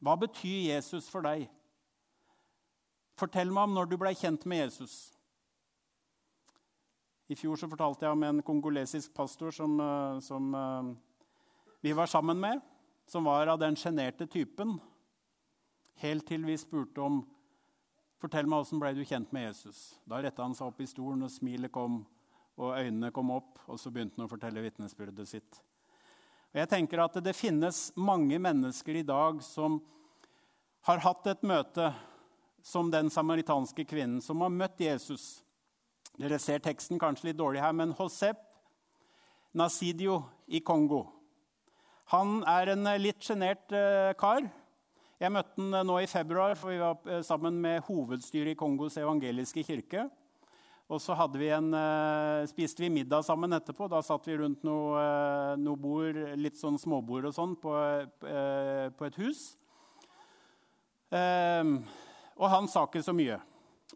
Hva 0.00 0.16
betyr 0.18 0.72
Jesus 0.72 1.10
for 1.10 1.26
deg? 1.26 1.50
Fortell 3.16 3.52
meg 3.52 3.68
om 3.68 3.76
når 3.76 3.90
du 3.90 3.96
blei 4.00 4.14
kjent 4.16 4.46
med 4.46 4.64
Jesus. 4.66 5.15
I 7.26 7.34
fjor 7.34 7.58
så 7.58 7.66
fortalte 7.66 8.06
jeg 8.06 8.14
om 8.14 8.22
en 8.22 8.42
kongolesisk 8.46 9.14
pastor 9.14 9.50
som, 9.54 9.72
eh, 9.82 10.18
som 10.22 10.52
uh, 10.54 10.92
vi 11.82 11.94
var 11.96 12.06
sammen 12.06 12.38
med, 12.38 12.60
som 13.06 13.26
var 13.26 13.50
av 13.50 13.58
den 13.58 13.74
sjenerte 13.76 14.28
typen. 14.30 14.76
Helt 16.02 16.26
til 16.28 16.46
vi 16.46 16.58
spurte 16.60 17.02
om 17.02 17.24
Fortell 18.16 18.46
meg, 18.48 18.62
åssen 18.64 18.80
ble 18.80 18.94
du 18.96 19.02
kjent 19.04 19.28
med 19.36 19.44
Jesus? 19.44 19.98
Da 20.08 20.22
retta 20.24 20.40
han 20.40 20.54
seg 20.56 20.70
opp 20.70 20.78
i 20.80 20.86
stolen, 20.88 21.26
og 21.26 21.30
smilet 21.30 21.68
kom, 21.70 21.98
og 22.56 22.72
øynene 22.72 23.10
kom 23.12 23.28
opp, 23.34 23.58
og 23.68 23.76
så 23.76 23.92
begynte 23.92 24.16
han 24.16 24.24
å 24.24 24.30
fortelle 24.30 24.62
vitnesbyrdet 24.64 25.28
sitt. 25.28 25.58
Og 26.54 26.62
jeg 26.62 26.70
tenker 26.70 27.02
at 27.04 27.18
Det 27.20 27.36
finnes 27.36 27.90
mange 27.94 28.38
mennesker 28.40 28.96
i 28.96 29.04
dag 29.04 29.42
som 29.44 29.82
har 30.88 31.04
hatt 31.04 31.28
et 31.28 31.44
møte 31.44 31.90
som 32.64 32.88
den 32.90 33.12
samaritanske 33.12 33.84
kvinnen, 33.84 34.22
som 34.24 34.40
har 34.40 34.48
møtt 34.54 34.80
Jesus. 34.80 35.44
Dere 36.16 36.38
ser 36.40 36.62
teksten 36.64 36.96
kanskje 36.96 37.28
litt 37.28 37.36
dårlig 37.36 37.60
her, 37.60 37.74
men 37.76 37.90
Josep 37.92 38.38
Nasidio 39.56 40.22
i 40.48 40.62
Kongo. 40.64 41.02
Han 42.12 42.38
er 42.48 42.70
en 42.72 42.88
litt 43.02 43.24
sjenert 43.24 43.72
eh, 43.74 44.14
kar. 44.16 44.46
Jeg 45.20 45.32
møtte 45.34 45.60
han 45.60 45.74
eh, 45.76 45.84
nå 45.84 45.98
i 46.00 46.08
februar, 46.08 46.54
for 46.56 46.72
vi 46.72 46.78
var 46.80 47.10
eh, 47.10 47.20
sammen 47.26 47.58
med 47.60 47.84
hovedstyret 47.84 48.54
i 48.54 48.56
Kongos 48.56 48.96
evangeliske 48.96 49.64
kirke. 49.66 50.06
Og 50.88 51.02
så 51.02 51.16
vi 51.34 51.50
en, 51.50 51.74
spiste 52.46 52.84
vi 52.84 52.92
middag 52.94 53.24
sammen 53.26 53.52
etterpå. 53.56 53.88
Da 53.90 53.98
satt 54.06 54.28
vi 54.28 54.36
rundt 54.38 54.62
noe, 54.64 55.00
noe 55.58 55.80
bord, 55.82 56.20
litt 56.38 56.60
sånn 56.60 56.78
småbord 56.78 57.26
og 57.26 57.34
sånn, 57.34 57.56
på, 57.58 57.74
på 58.22 59.08
et 59.08 59.18
hus. 59.18 59.40
Ehm, 61.10 61.80
og 62.38 62.46
han 62.54 62.70
sa 62.70 62.84
ikke 62.86 63.02
så 63.02 63.16
mye. 63.18 63.40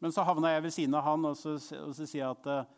Men 0.00 0.14
så 0.14 0.24
havna 0.24 0.54
jeg 0.54 0.64
ved 0.64 0.74
siden 0.74 0.96
av 0.96 1.04
han, 1.06 1.26
og 1.28 1.36
så, 1.36 1.56
og 1.80 1.92
så 1.96 2.06
sier 2.06 2.24
jeg 2.24 2.36
at 2.36 2.76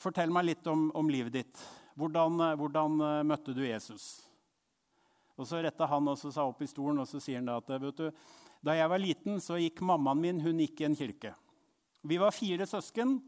Fortell 0.00 0.30
meg 0.32 0.46
litt 0.46 0.68
om, 0.70 0.86
om 0.96 1.10
livet 1.12 1.34
ditt. 1.34 1.62
Hvordan, 2.00 2.40
hvordan 2.56 2.94
møtte 3.28 3.52
du 3.52 3.60
Jesus? 3.66 4.22
Og 5.36 5.44
Så 5.48 5.60
retta 5.60 5.84
han 5.88 6.08
og 6.08 6.16
seg 6.20 6.40
opp 6.40 6.62
i 6.64 6.68
stolen 6.70 7.02
og 7.02 7.08
så 7.08 7.20
sier 7.20 7.36
han 7.40 7.50
da 7.50 7.58
at 7.60 7.68
vet 7.82 8.00
du, 8.00 8.08
da 8.64 8.74
jeg 8.76 8.90
var 8.92 9.00
liten, 9.00 9.40
så 9.40 9.56
gikk 9.60 9.80
mammaen 9.88 10.20
min 10.20 10.40
hun 10.44 10.60
gikk 10.60 10.82
i 10.82 10.86
en 10.90 10.96
kirke. 10.96 11.34
Vi 12.04 12.18
var 12.20 12.32
fire 12.36 12.66
søsken. 12.68 13.18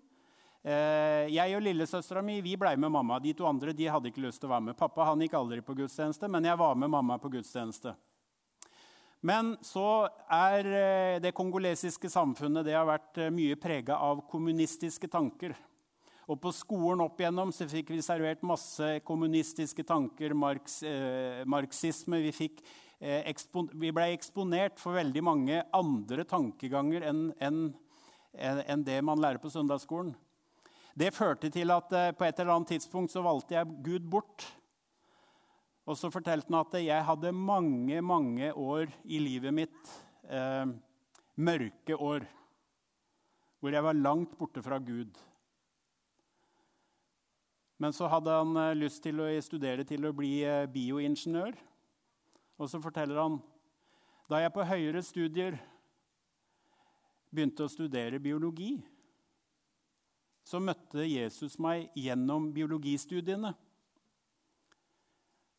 Eh, 0.63 1.29
jeg 1.33 1.57
og 1.57 1.65
lillesøstera 1.65 2.21
mi 2.23 2.37
vi 2.45 2.53
blei 2.61 2.75
med 2.77 2.93
mamma. 2.93 3.19
De 3.19 3.33
to 3.37 3.49
andre 3.49 3.73
de 3.77 3.89
hadde 3.89 4.13
ikke 4.13 4.27
lyst 4.27 4.43
til 4.43 4.51
å 4.51 4.53
være 4.53 4.69
med. 4.69 4.79
Pappa 4.79 5.09
han 5.09 5.25
gikk 5.25 5.39
aldri 5.39 5.65
på 5.65 5.77
gudstjeneste, 5.79 6.29
men 6.29 6.45
jeg 6.45 6.61
var 6.61 6.77
med 6.79 6.93
mamma 6.93 7.17
på 7.19 7.33
gudstjeneste. 7.33 7.95
Men 9.23 9.55
så 9.63 10.09
er 10.27 10.67
eh, 10.67 11.19
det 11.23 11.35
kongolesiske 11.37 12.11
samfunnet 12.11 12.67
det 12.67 12.75
har 12.75 12.89
vært 12.89 13.21
eh, 13.23 13.31
mye 13.35 13.59
prega 13.61 14.01
av 14.03 14.25
kommunistiske 14.31 15.07
tanker. 15.11 15.55
Og 16.31 16.39
på 16.43 16.53
skolen 16.55 17.03
opp 17.05 17.21
igjennom 17.21 17.53
så 17.55 17.67
fikk 17.71 17.93
vi 17.95 18.03
servert 18.03 18.43
masse 18.47 18.97
kommunistiske 19.07 19.85
tanker, 19.87 20.35
marx, 20.35 20.81
eh, 20.87 21.43
marxisme. 21.47 22.19
Vi, 22.25 22.33
fikk, 22.35 22.63
eh, 22.99 23.31
vi, 23.75 23.93
ble 23.95 24.11
eksponert 24.15 24.83
for 24.83 24.99
veldig 24.99 25.23
mange 25.27 25.63
andre 25.75 26.27
tankeganger 26.27 27.07
enn 27.11 27.25
en, 27.43 27.65
en 28.39 28.85
det 28.87 29.01
man 29.07 29.23
lærer 29.23 29.43
på 29.43 29.51
søndagsskolen. 29.53 30.15
Det 30.99 31.13
førte 31.15 31.51
til 31.53 31.73
at 31.73 31.95
eh, 31.97 32.11
på 32.17 32.27
et 32.27 32.41
eller 32.41 32.57
annet 32.57 32.75
tidspunkt 32.75 33.13
så 33.13 33.25
valgte 33.25 33.57
jeg 33.57 33.79
Gud 33.85 34.11
bort. 34.13 34.47
Og 35.83 35.99
så 35.99 36.11
fortalte 36.15 36.47
han 36.53 36.61
at 36.61 36.77
jeg 36.79 37.07
hadde 37.09 37.35
mange, 37.35 37.99
mange 38.03 38.53
år 38.55 38.91
i 39.05 39.19
livet 39.19 39.55
mitt, 39.55 39.93
eh, 40.31 40.67
mørke 41.37 41.97
år, 41.97 42.27
hvor 43.59 43.75
jeg 43.75 43.83
var 43.83 43.99
langt 43.99 44.37
borte 44.39 44.63
fra 44.63 44.79
Gud. 44.79 45.19
Men 47.83 47.93
så 47.93 48.07
hadde 48.07 48.31
han 48.31 48.57
eh, 48.57 48.77
lyst 48.79 49.03
til 49.03 49.19
å 49.19 49.27
studere 49.43 49.83
til 49.85 50.07
å 50.07 50.15
bli 50.15 50.45
eh, 50.47 50.69
bioingeniør. 50.71 51.57
Og 52.63 52.71
så 52.71 52.79
forteller 52.83 53.19
han 53.19 53.41
da 54.31 54.39
jeg 54.39 54.55
på 54.55 54.65
høyere 54.65 55.03
studier 55.03 55.59
begynte 57.33 57.67
å 57.67 57.73
studere 57.73 58.21
biologi, 58.23 58.77
så 60.47 60.61
møtte 60.63 61.05
Jesus 61.07 61.59
meg 61.63 61.91
gjennom 61.99 62.51
biologistudiene. 62.55 63.55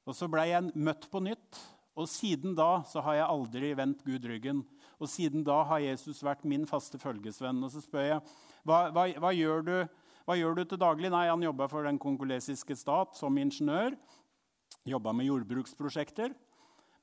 Og 0.04 0.18
så 0.18 0.28
blei 0.28 0.50
jeg 0.52 0.72
møtt 0.76 1.08
på 1.12 1.22
nytt, 1.24 1.60
og 1.96 2.10
siden 2.10 2.56
da 2.58 2.82
så 2.90 3.04
har 3.06 3.20
jeg 3.20 3.30
aldri 3.30 3.74
vendt 3.78 4.02
Gud 4.04 4.26
ryggen. 4.28 4.64
Og 5.00 5.10
siden 5.12 5.44
da 5.46 5.62
har 5.70 5.84
Jesus 5.84 6.24
vært 6.26 6.46
min 6.48 6.66
faste 6.68 6.98
følgesvenn. 7.00 7.62
Og 7.64 7.72
så 7.74 7.84
spør 7.84 8.08
jeg 8.08 8.24
hva, 8.66 8.88
hva, 8.96 9.06
hva 9.20 9.32
gjør 9.36 9.68
du 9.68 9.76
hva 10.24 10.38
gjør 10.40 10.56
du 10.56 10.64
til 10.64 10.80
daglig? 10.80 11.10
Nei, 11.12 11.28
Han 11.28 11.44
jobba 11.44 11.68
for 11.68 11.84
den 11.84 12.00
kongolesiske 12.00 12.78
stat 12.80 13.18
som 13.20 13.36
ingeniør. 13.38 13.98
Jobba 14.88 15.12
med 15.12 15.28
jordbruksprosjekter. 15.28 16.32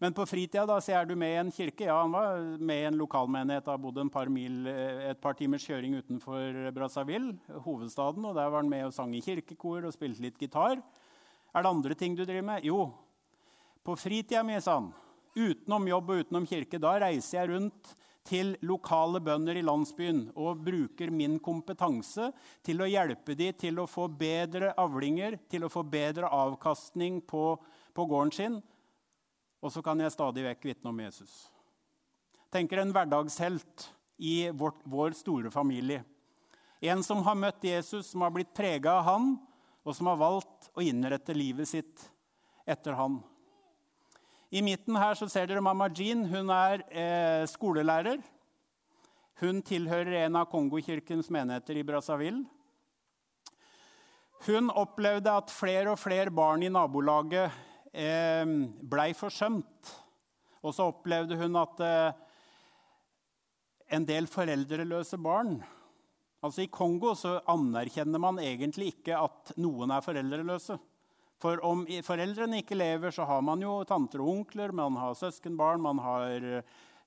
Men 0.01 0.15
på 0.17 0.25
fritida 0.25 0.65
da, 0.65 0.79
så 0.81 0.95
er 0.97 1.05
du 1.05 1.13
med 1.21 1.35
i 1.35 1.41
en 1.43 1.53
kirke. 1.53 1.85
Ja, 1.85 1.99
han 2.01 2.15
var 2.15 2.41
med 2.57 2.79
i 2.81 2.87
en 2.89 2.97
lokalmenighet. 2.97 3.69
Han 3.69 3.83
bodde 3.83 4.07
par 4.09 4.33
mil, 4.33 4.67
eh, 4.67 5.11
et 5.11 5.21
par 5.21 5.37
timers 5.37 5.67
kjøring 5.69 5.99
utenfor 6.01 6.73
Brazzaville, 6.73 7.37
hovedstaden. 7.67 8.25
og 8.25 8.35
Der 8.35 8.49
var 8.49 8.63
han 8.63 8.71
med 8.71 8.87
og 8.87 8.95
sang 8.95 9.15
i 9.15 9.21
kirkekor 9.21 9.85
og 9.85 9.93
spilte 9.93 10.23
litt 10.23 10.39
gitar. 10.39 10.81
Er 11.55 11.63
det 11.63 11.71
andre 11.71 11.97
ting 11.99 12.15
du 12.15 12.25
driver 12.25 12.47
med? 12.47 12.67
Jo, 12.67 12.85
på 13.85 13.97
fritida 13.99 14.43
mi, 14.47 14.59
sa 14.61 14.79
han. 14.79 14.93
Utenom 15.35 15.89
jobb 15.89 16.11
og 16.11 16.23
utenom 16.25 16.47
kirke. 16.47 16.79
Da 16.83 16.97
reiser 17.03 17.41
jeg 17.41 17.51
rundt 17.53 17.95
til 18.27 18.53
lokale 18.67 19.21
bønder 19.25 19.57
i 19.59 19.65
landsbyen 19.65 20.27
og 20.39 20.61
bruker 20.67 21.11
min 21.15 21.39
kompetanse 21.43 22.29
til 22.67 22.83
å 22.83 22.89
hjelpe 22.89 23.35
dem 23.39 23.57
til 23.59 23.81
å 23.81 23.89
få 23.91 24.07
bedre 24.13 24.75
avlinger, 24.79 25.39
til 25.51 25.65
å 25.65 25.73
få 25.73 25.83
bedre 25.89 26.29
avkastning 26.29 27.23
på, 27.27 27.55
på 27.97 28.07
gården 28.07 28.35
sin. 28.37 28.61
Og 29.61 29.73
så 29.73 29.83
kan 29.85 30.01
jeg 30.01 30.15
stadig 30.15 30.45
vekk 30.47 30.71
vitne 30.71 30.93
om 30.93 31.01
Jesus. 31.03 31.49
Tenker 32.53 32.83
en 32.83 32.93
hverdagshelt 32.95 33.89
i 34.21 34.51
vårt, 34.53 34.81
vår 34.85 35.15
store 35.17 35.53
familie. 35.53 36.03
En 36.81 37.03
som 37.05 37.21
har 37.25 37.37
møtt 37.37 37.65
Jesus, 37.65 38.09
som 38.13 38.25
har 38.25 38.33
blitt 38.35 38.53
prega 38.57 38.99
av 38.99 39.07
han, 39.09 39.33
og 39.85 39.97
som 39.97 40.11
har 40.11 40.21
valgt 40.21 40.69
å 40.77 40.85
innrette 40.85 41.37
livet 41.37 41.69
sitt 41.71 42.05
etter 42.69 42.97
han. 42.99 43.19
I 44.51 44.63
midten 44.67 44.97
her 44.99 45.15
så 45.15 45.29
ser 45.31 45.47
dere 45.47 45.63
mamma 45.63 45.89
Jean. 45.95 46.25
Hun 46.27 46.51
er 46.53 46.83
eh, 46.91 47.45
skolelærer. 47.49 48.19
Hun 49.41 49.63
tilhører 49.65 50.27
en 50.27 50.41
av 50.41 50.51
Kongokirkens 50.51 51.31
menigheter 51.33 51.79
i 51.79 51.85
Brazzaville. 51.87 52.43
Hun 54.47 54.73
opplevde 54.73 55.33
at 55.37 55.53
flere 55.53 55.93
og 55.93 56.01
flere 56.01 56.33
barn 56.33 56.65
i 56.65 56.73
nabolaget 56.73 57.55
eh, 57.93 58.45
blei 58.83 59.13
forsømt. 59.17 59.95
Og 60.61 60.75
så 60.77 60.91
opplevde 60.91 61.39
hun 61.41 61.57
at 61.61 61.85
eh, 61.87 62.21
en 63.97 64.07
del 64.09 64.29
foreldreløse 64.31 65.19
barn 65.21 65.61
Altså 66.41 66.65
I 66.65 66.71
Kongo 66.73 67.13
så 67.19 67.37
anerkjenner 67.53 68.23
man 68.23 68.41
egentlig 68.41 68.95
ikke 68.95 69.19
at 69.19 69.53
noen 69.61 69.93
er 69.93 70.05
foreldreløse. 70.05 70.79
For 71.41 71.61
om 71.65 71.87
foreldrene 72.05 72.61
ikke 72.61 72.77
lever, 72.77 73.13
så 73.13 73.25
har 73.29 73.43
man 73.45 73.61
jo 73.65 73.79
tanter 73.89 74.21
og 74.21 74.33
onkler, 74.35 74.73
man 74.77 74.97
har 75.01 75.17
søskenbarn 75.17 75.81
man 75.81 76.01
har, 76.05 76.49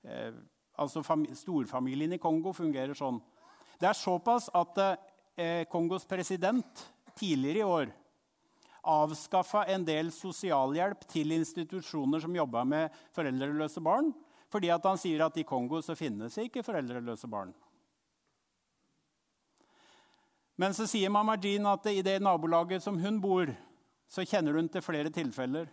eh, 0.06 0.38
altså 0.74 1.02
Storfamilien 1.38 2.14
i 2.14 2.22
Kongo 2.22 2.52
fungerer 2.54 2.94
sånn. 2.98 3.20
Det 3.78 3.90
er 3.90 3.98
såpass 3.98 4.48
at 4.54 4.80
eh, 4.82 5.66
Kongos 5.70 6.06
president 6.06 6.86
tidligere 7.14 7.62
i 7.62 7.68
år 7.68 7.94
avskaffa 8.84 9.64
en 9.72 9.84
del 9.86 10.10
sosialhjelp 10.12 11.06
til 11.08 11.32
institusjoner 11.38 12.20
som 12.22 12.36
jobba 12.36 12.64
med 12.68 12.96
foreldreløse 13.16 13.82
barn, 13.84 14.12
fordi 14.52 14.70
han 14.70 15.00
sier 15.00 15.24
at 15.24 15.38
i 15.40 15.46
Kongo 15.48 15.80
så 15.82 15.96
finnes 15.98 16.36
ikke 16.38 16.62
foreldreløse 16.66 17.30
barn. 17.30 17.54
Men 20.56 20.74
så 20.74 20.86
sier 20.86 21.10
mamma 21.10 21.34
Jean 21.42 21.66
at 21.66 21.86
i 21.90 22.02
det 22.06 22.20
nabolaget 22.22 22.82
som 22.82 22.98
hun 23.00 23.18
bor, 23.22 23.50
så 24.06 24.22
kjenner 24.22 24.54
hun 24.54 24.68
til 24.70 24.84
flere 24.84 25.10
tilfeller. 25.10 25.66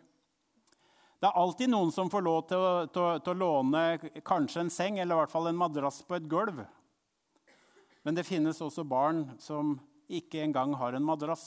Det 1.21 1.29
er 1.29 1.37
alltid 1.37 1.69
noen 1.69 1.91
som 1.93 2.09
får 2.09 2.23
lov 2.25 2.39
til 2.49 2.57
å, 2.57 2.69
til, 2.89 3.19
til 3.21 3.35
å 3.35 3.41
låne 3.43 4.21
kanskje 4.25 4.63
en 4.63 4.73
seng 4.73 4.97
eller 4.97 5.13
i 5.13 5.19
hvert 5.19 5.33
fall 5.33 5.51
en 5.51 5.59
madrass 5.59 6.01
på 6.07 6.17
et 6.17 6.25
gulv. 6.29 6.63
Men 8.01 8.17
det 8.17 8.25
finnes 8.25 8.57
også 8.65 8.81
barn 8.89 9.27
som 9.37 9.75
ikke 10.09 10.41
engang 10.41 10.73
har 10.79 10.97
en 10.97 11.05
madrass. 11.05 11.45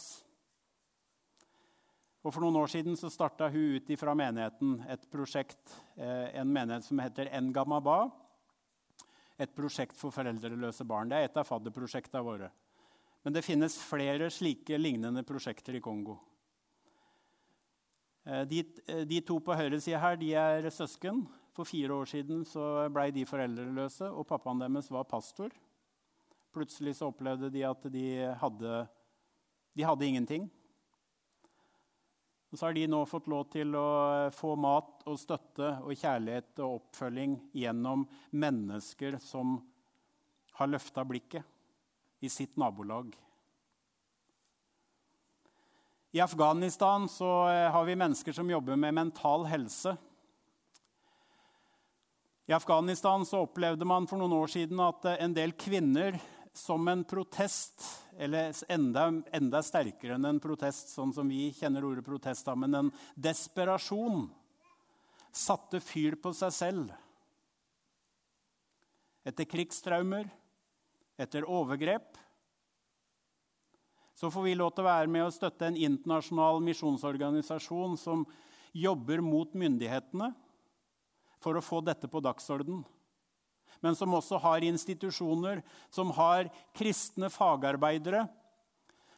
Og 2.25 2.33
For 2.33 2.41
noen 2.41 2.57
år 2.57 2.71
siden 2.71 2.95
så 2.97 3.11
starta 3.13 3.51
hun 3.53 3.75
ut 3.77 3.91
fra 4.01 4.15
menigheten 4.17 4.79
et 4.89 5.03
prosjekt, 5.13 5.75
eh, 5.99 6.31
en 6.39 6.49
menighet 6.49 6.87
som 6.87 7.03
heter 7.03 7.29
Engamaba. 7.35 8.13
Et 9.37 9.51
prosjekt 9.51 9.99
for 9.99 10.15
foreldreløse 10.15 10.87
barn. 10.87 11.11
Det 11.11 11.19
er 11.19 11.27
et 11.27 11.37
av 11.37 11.45
fadderprosjektene 11.51 12.23
våre. 12.23 12.53
Men 13.25 13.33
det 13.33 13.43
finnes 13.43 13.79
flere 13.81 14.29
slike 14.29 14.77
lignende 14.77 15.23
prosjekter 15.25 15.79
i 15.79 15.81
Kongo. 15.81 16.19
Eh, 18.25 18.43
de, 18.49 18.59
eh, 18.87 19.05
de, 19.09 19.21
to 19.25 19.39
på 19.41 19.57
høyre 19.57 19.81
side 19.81 20.01
her 20.01 20.19
de 20.21 20.35
er 20.37 20.69
søsken. 20.69 21.23
For 21.57 21.65
fire 21.65 21.95
år 21.95 22.11
siden 22.11 22.43
så 22.45 22.89
ble 22.93 23.07
de 23.15 23.25
foreldreløse, 23.25 24.11
og 24.11 24.27
pappaen 24.29 24.61
deres 24.61 24.91
var 24.93 25.07
pastor. 25.09 25.55
Plutselig 26.53 26.99
så 26.99 27.09
opplevde 27.13 27.49
de 27.55 27.65
at 27.65 27.89
de 27.95 28.05
hadde, 28.43 28.83
de 29.73 29.87
hadde 29.87 30.07
ingenting. 30.07 30.51
Og 32.53 32.59
så 32.59 32.69
har 32.69 32.77
de 32.77 32.85
nå 32.91 33.01
fått 33.09 33.31
lov 33.31 33.49
til 33.55 33.73
å 33.79 33.87
få 34.35 34.53
mat 34.61 35.01
og 35.11 35.17
støtte 35.19 35.73
og 35.81 35.97
kjærlighet 35.97 36.61
og 36.61 36.77
oppfølging 36.83 37.39
gjennom 37.57 38.05
mennesker 38.37 39.17
som 39.23 39.57
har 40.61 40.71
løfta 40.71 41.03
blikket 41.09 41.54
i 42.25 42.29
sitt 42.33 42.57
nabolag. 42.57 43.13
I 46.15 46.21
Afghanistan 46.21 47.09
eh, 47.21 47.71
har 47.73 47.85
vi 47.85 47.97
mennesker 47.97 48.33
som 48.33 48.51
jobber 48.51 48.77
med 48.77 48.95
mental 48.95 49.45
helse. 49.51 49.97
I 52.47 52.53
Afghanistan 52.53 53.27
opplevde 53.33 53.85
man 53.85 54.07
for 54.07 54.21
noen 54.21 54.37
år 54.37 54.53
siden 54.53 54.81
at 54.85 55.05
eh, 55.11 55.19
en 55.25 55.35
del 55.35 55.57
kvinner 55.59 56.21
som 56.55 56.87
en 56.89 57.03
protest, 57.05 57.83
eller 58.15 58.55
enda, 58.71 59.09
enda 59.35 59.63
sterkere 59.67 60.15
enn 60.15 60.29
en 60.29 60.39
protest, 60.41 60.95
sånn 60.95 61.11
som 61.13 61.29
vi 61.29 61.49
kjenner 61.57 61.85
ordet 61.85 62.07
protest, 62.07 62.47
men 62.55 62.79
en 62.79 62.93
desperasjon, 63.19 64.29
satte 65.35 65.83
fyr 65.83 66.15
på 66.23 66.31
seg 66.31 66.55
selv. 66.55 66.95
Etter 69.27 69.51
krigstraumer, 69.51 70.31
etter 71.21 71.47
overgrep 71.47 72.19
så 74.15 74.31
får 74.31 74.43
vi 74.43 74.55
lov 74.55 74.71
til 74.75 74.85
å 74.85 74.89
være 74.89 75.11
med 75.11 75.27
og 75.27 75.35
støtte 75.35 75.67
en 75.67 75.79
internasjonal 75.79 76.61
misjonsorganisasjon 76.65 77.97
som 77.99 78.23
jobber 78.75 79.23
mot 79.25 79.51
myndighetene 79.59 80.31
for 81.43 81.59
å 81.59 81.65
få 81.65 81.81
dette 81.85 82.09
på 82.11 82.23
dagsorden. 82.23 82.85
Men 83.83 83.99
som 83.99 84.15
også 84.17 84.39
har 84.41 84.65
institusjoner, 84.65 85.61
som 85.93 86.15
har 86.17 86.49
kristne 86.79 87.29
fagarbeidere 87.29 88.25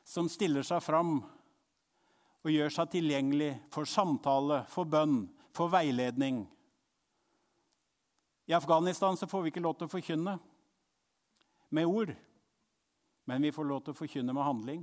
som 0.07 0.31
stiller 0.33 0.65
seg 0.67 0.83
fram 0.83 1.21
og 2.47 2.51
gjør 2.51 2.73
seg 2.73 2.91
tilgjengelig 2.97 3.53
for 3.75 3.89
samtale, 3.91 4.63
for 4.71 4.89
bønn, 4.89 5.27
for 5.55 5.71
veiledning. 5.71 6.45
I 8.47 8.55
Afghanistan 8.57 9.19
får 9.19 9.45
vi 9.45 9.53
ikke 9.53 9.63
lov 9.63 9.77
til 9.79 9.91
å 9.91 9.93
forkynne 9.93 10.39
med 11.69 11.87
ord. 11.87 12.15
Men 13.27 13.43
vi 13.43 13.53
får 13.53 13.67
lov 13.67 13.83
til 13.85 13.95
å 13.95 13.99
forkynne 13.99 14.35
med 14.35 14.47
handling. 14.47 14.83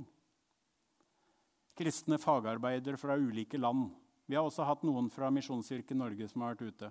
Kristne 1.78 2.18
fagarbeidere 2.20 3.00
fra 3.00 3.16
ulike 3.18 3.58
land. 3.58 3.88
Vi 4.26 4.36
har 4.36 4.46
også 4.46 4.66
hatt 4.68 4.84
noen 4.86 5.10
fra 5.12 5.30
Misjonskirken 5.32 5.98
Norge 6.00 6.28
som 6.30 6.44
har 6.44 6.54
vært 6.54 6.74
ute. 6.74 6.90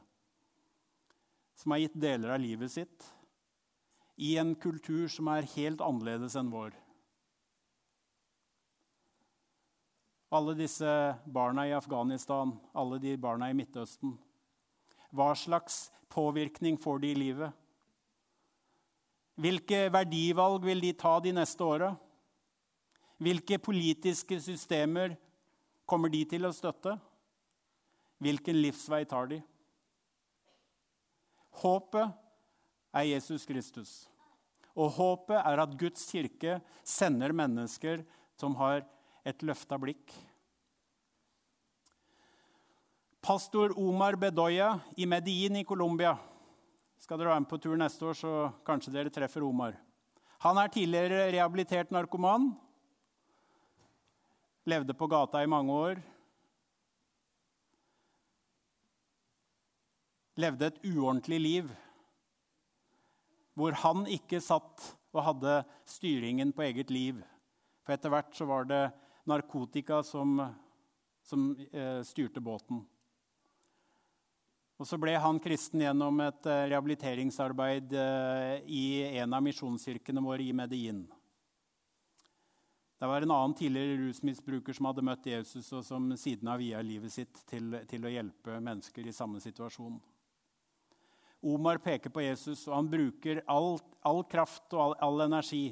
Som 1.57 1.73
har 1.73 1.83
gitt 1.83 1.99
deler 2.01 2.33
av 2.33 2.41
livet 2.41 2.73
sitt 2.73 3.11
i 4.21 4.35
en 4.37 4.53
kultur 4.55 5.07
som 5.09 5.29
er 5.33 5.47
helt 5.55 5.81
annerledes 5.81 6.35
enn 6.37 6.51
vår. 6.53 6.75
Alle 10.33 10.55
disse 10.57 10.89
barna 11.25 11.67
i 11.69 11.73
Afghanistan, 11.77 12.55
alle 12.73 12.97
de 13.01 13.13
barna 13.21 13.49
i 13.49 13.57
Midtøsten. 13.57 14.15
Hva 15.13 15.33
slags 15.37 15.91
påvirkning 16.13 16.79
får 16.81 17.01
de 17.03 17.11
i 17.13 17.17
livet? 17.17 17.62
Hvilke 19.33 19.87
verdivalg 19.93 20.65
vil 20.65 20.81
de 20.83 20.91
ta 20.93 21.15
de 21.23 21.33
neste 21.33 21.65
åra? 21.65 21.93
Hvilke 23.23 23.57
politiske 23.57 24.37
systemer 24.41 25.15
kommer 25.89 26.11
de 26.13 26.21
til 26.29 26.45
å 26.45 26.53
støtte? 26.53 26.95
Hvilken 28.23 28.59
livsvei 28.61 29.03
tar 29.09 29.31
de? 29.31 29.39
Håpet 31.63 32.13
er 32.93 33.09
Jesus 33.09 33.45
Kristus. 33.49 33.93
Og 34.73 34.93
håpet 34.97 35.39
er 35.39 35.61
at 35.61 35.73
Guds 35.77 36.05
kirke 36.09 36.59
sender 36.85 37.33
mennesker 37.35 38.03
som 38.39 38.55
har 38.61 38.83
et 39.25 39.45
løfta 39.45 39.77
blikk. 39.81 40.13
Pastor 43.23 43.71
Omar 43.79 44.17
Bedoya 44.19 44.75
i 44.99 45.07
Medellin 45.07 45.61
i 45.61 45.65
Colombia 45.65 46.17
skal 47.03 47.19
dere 47.19 47.33
være 47.33 47.43
med 47.43 47.49
på 47.51 47.59
tur 47.59 47.75
neste 47.75 48.05
år, 48.07 48.15
så 48.15 48.33
kanskje 48.63 48.93
dere 48.95 49.11
treffer 49.11 49.43
Omar. 49.43 49.75
Han 50.45 50.59
er 50.59 50.71
tidligere 50.71 51.25
rehabilitert 51.33 51.91
narkoman. 51.91 52.53
Levde 54.71 54.95
på 54.95 55.09
gata 55.11 55.41
i 55.43 55.49
mange 55.51 55.75
år. 55.75 55.99
Levde 60.39 60.71
et 60.71 60.79
uordentlig 60.87 61.41
liv 61.43 61.73
hvor 63.53 63.75
han 63.83 64.07
ikke 64.09 64.39
satt 64.41 64.87
og 65.13 65.19
hadde 65.27 65.59
styringen 65.85 66.55
på 66.55 66.63
eget 66.65 66.89
liv. 66.89 67.19
For 67.85 67.93
etter 67.93 68.09
hvert 68.09 68.31
så 68.33 68.47
var 68.49 68.65
det 68.65 68.81
narkotika 69.29 69.99
som, 70.07 70.39
som 71.21 71.51
eh, 71.69 71.99
styrte 72.07 72.41
båten. 72.41 72.81
Og 74.81 74.87
så 74.89 74.97
ble 74.97 75.13
han 75.21 75.39
kristen 75.41 75.83
gjennom 75.83 76.17
et 76.25 76.47
eh, 76.49 76.63
rehabiliteringsarbeid 76.71 77.93
eh, 77.93 78.55
i 78.65 78.85
en 79.21 79.35
av 79.37 79.43
misjonskirkene 79.45 80.23
våre 80.25 80.43
i 80.43 80.55
Medellin. 80.55 81.03
Det 82.97 83.07
var 83.07 83.21
en 83.21 83.31
annen 83.35 83.53
tidligere 83.53 83.99
rusmisbruker 83.99 84.73
som 84.73 84.87
hadde 84.89 85.05
møtt 85.05 85.25
Jesus, 85.27 85.67
og 85.75 85.83
som 85.85 86.07
siden 86.17 86.47
har 86.47 86.61
via 86.61 86.81
livet 86.81 87.11
sitt 87.13 87.41
til, 87.49 87.75
til, 87.89 88.05
å 88.07 88.11
hjelpe 88.13 88.57
mennesker 88.63 89.05
i 89.05 89.13
samme 89.13 89.41
situasjon. 89.43 89.97
Omar 91.43 91.81
peker 91.83 92.13
på 92.15 92.23
Jesus, 92.23 92.63
og 92.69 92.77
han 92.77 92.89
bruker 92.89 93.43
all, 93.51 93.75
all 94.07 94.23
kraft 94.31 94.71
og 94.71 94.85
all, 94.85 94.95
all 95.03 95.25
energi 95.27 95.65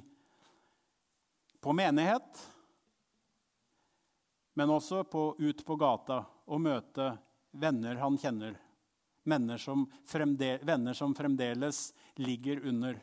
på 1.64 1.74
menighet, 1.74 2.42
men 4.60 4.76
også 4.76 5.06
på, 5.08 5.32
ut 5.40 5.64
på 5.66 5.80
gata 5.80 6.26
og 6.52 6.68
møte 6.68 7.14
venner 7.56 7.96
han 8.04 8.20
kjenner 8.20 8.60
som 9.24 9.86
venner 10.62 10.94
som 10.94 11.16
fremdeles 11.16 11.94
ligger 12.16 12.66
under. 12.66 13.00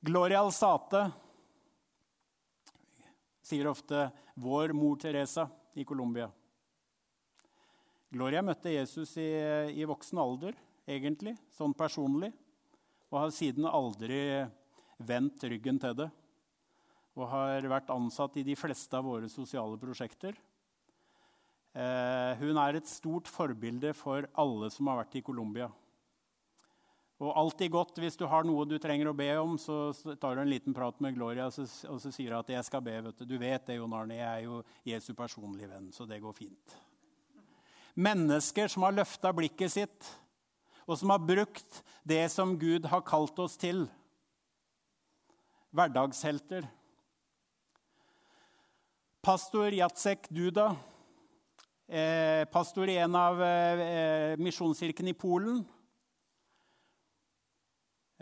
Gloria 0.00 0.40
Alsate 0.40 1.12
sier 3.42 3.66
ofte 3.66 4.10
'vår 4.34 4.72
mor 4.72 4.96
Teresa' 4.96 5.48
i 5.74 5.84
Colombia. 5.84 6.30
Gloria 8.10 8.42
møtte 8.42 8.72
Jesus 8.72 9.16
i, 9.16 9.28
i, 9.72 9.84
voksen 9.88 10.18
alder, 10.18 10.56
egentlig, 10.86 11.36
sånn 11.48 11.72
personlig, 11.72 12.32
og 13.08 13.18
har 13.22 13.30
siden 13.30 13.64
aldri 13.64 14.48
vendt 14.98 15.44
ryggen 15.48 15.78
til 15.80 15.94
det. 15.96 16.10
Og 17.16 17.28
har 17.28 17.68
vært 17.68 17.92
ansatt 17.92 18.36
i 18.36 18.44
de 18.44 18.56
fleste 18.56 18.96
av 18.96 19.04
våre 19.04 19.28
sosiale 19.32 19.78
prosjekter. 19.80 20.36
Eh, 21.72 22.32
hun 22.42 22.58
er 22.60 22.76
et 22.76 22.88
stort 22.88 23.30
forbilde 23.32 23.94
for 23.96 24.26
alle 24.36 24.68
som 24.72 24.90
har 24.90 25.00
vært 25.00 25.16
i 25.16 25.24
Colombia. 25.24 25.70
Og 27.22 27.30
alltid 27.38 27.70
godt 27.70 28.00
hvis 28.02 28.18
du 28.18 28.26
har 28.26 28.44
noe 28.44 28.66
du 28.66 28.74
trenger 28.82 29.08
å 29.08 29.16
be 29.16 29.28
om, 29.38 29.54
så 29.60 29.92
tar 30.20 30.34
du 30.34 30.42
en 30.42 30.50
liten 30.50 30.74
prat 30.74 30.98
med 31.00 31.14
Gloria 31.16 31.46
og 31.46 31.54
så, 31.54 31.64
og 31.88 32.00
så 32.02 32.10
sier 32.10 32.32
du 32.32 32.38
at 32.38 32.48
'jeg 32.50 32.64
skal 32.64 32.82
be'. 32.82 33.02
vet 33.02 33.18
Du 33.18 33.24
Du 33.24 33.38
vet 33.38 33.64
det, 33.66 33.76
Jon 33.76 33.92
Arne. 33.92 34.14
Jeg 34.14 34.42
er 34.42 34.44
jo 34.44 34.64
Jesu 34.84 35.14
personlige 35.14 35.68
venn, 35.68 35.92
så 35.92 36.06
det 36.06 36.20
går 36.20 36.34
fint. 36.34 36.76
Mennesker 37.96 38.68
som 38.68 38.82
har 38.82 38.92
løfta 38.92 39.32
blikket 39.32 39.70
sitt, 39.70 40.16
og 40.88 40.98
som 40.98 41.10
har 41.10 41.18
brukt 41.18 41.82
det 42.04 42.30
som 42.30 42.58
Gud 42.58 42.84
har 42.86 43.02
kalt 43.02 43.38
oss 43.38 43.56
til. 43.56 43.88
Hverdagshelter. 45.72 46.68
Pastor 49.22 49.70
Jacek 49.70 50.28
Duda, 50.28 50.76
pastor 52.52 52.88
i 52.88 52.96
en 53.02 53.14
av 53.18 53.42
eh, 53.42 54.38
misjonskirkene 54.40 55.12
i 55.12 55.18
Polen. 55.18 55.62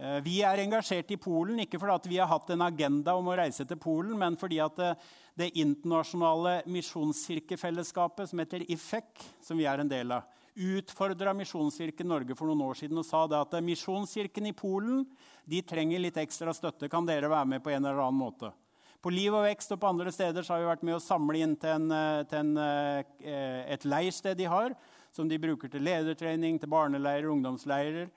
Eh, 0.01 0.21
vi 0.25 0.39
er 0.47 0.63
engasjert 0.63 1.11
i 1.13 1.19
Polen 1.21 1.61
ikke 1.61 1.79
fordi 1.81 2.15
vi 2.15 2.21
har 2.23 2.31
hatt 2.31 2.51
en 2.55 2.65
agenda 2.65 3.15
om 3.19 3.29
å 3.29 3.37
reise 3.37 3.67
til 3.69 3.77
Polen, 3.81 4.15
men 4.19 4.39
fordi 4.41 4.63
det, 4.79 4.95
det 5.37 5.51
internasjonale 5.61 6.63
misjonskirkefellesskapet 6.73 8.31
som 8.31 8.41
heter 8.41 8.65
IFEC, 8.65 9.27
som 9.45 9.61
vi 9.61 9.69
er 9.69 9.83
en 9.83 9.91
del 9.91 10.17
av, 10.17 10.25
utfordra 10.61 11.35
Misjonskirken 11.37 12.09
Norge 12.11 12.35
for 12.37 12.49
noen 12.49 12.65
år 12.67 12.81
siden 12.81 12.99
og 12.99 13.07
sa 13.07 13.23
at 13.39 13.55
Misjonskirken 13.63 14.49
i 14.49 14.57
Polen 14.57 15.05
de 15.45 15.61
trenger 15.63 16.03
litt 16.03 16.19
ekstra 16.21 16.55
støtte. 16.57 16.89
Kan 16.91 17.07
dere 17.07 17.31
være 17.31 17.53
med 17.53 17.63
på 17.63 17.71
en 17.71 17.85
eller 17.85 18.01
annen 18.03 18.19
måte? 18.19 18.51
På 19.01 19.09
Liv 19.09 19.33
og 19.33 19.47
Vekst 19.47 19.71
og 19.73 19.81
på 19.81 19.89
andre 19.89 20.13
steder 20.13 20.45
har 20.45 20.61
vi 20.61 20.69
vært 20.69 20.83
med 20.85 20.99
å 20.99 21.01
samle 21.01 21.41
inn 21.41 21.55
til, 21.57 21.73
en, 21.73 21.93
eh, 21.97 22.25
til 22.29 22.39
en, 22.43 22.57
eh, 22.61 23.73
et 23.73 23.87
leirsted 23.89 24.37
de 24.37 24.45
har, 24.45 24.75
som 25.11 25.29
de 25.29 25.39
bruker 25.41 25.73
til 25.73 25.81
ledertrening, 25.81 26.61
til 26.61 26.69
barneleirer, 26.69 27.31
ungdomsleirer. 27.33 28.11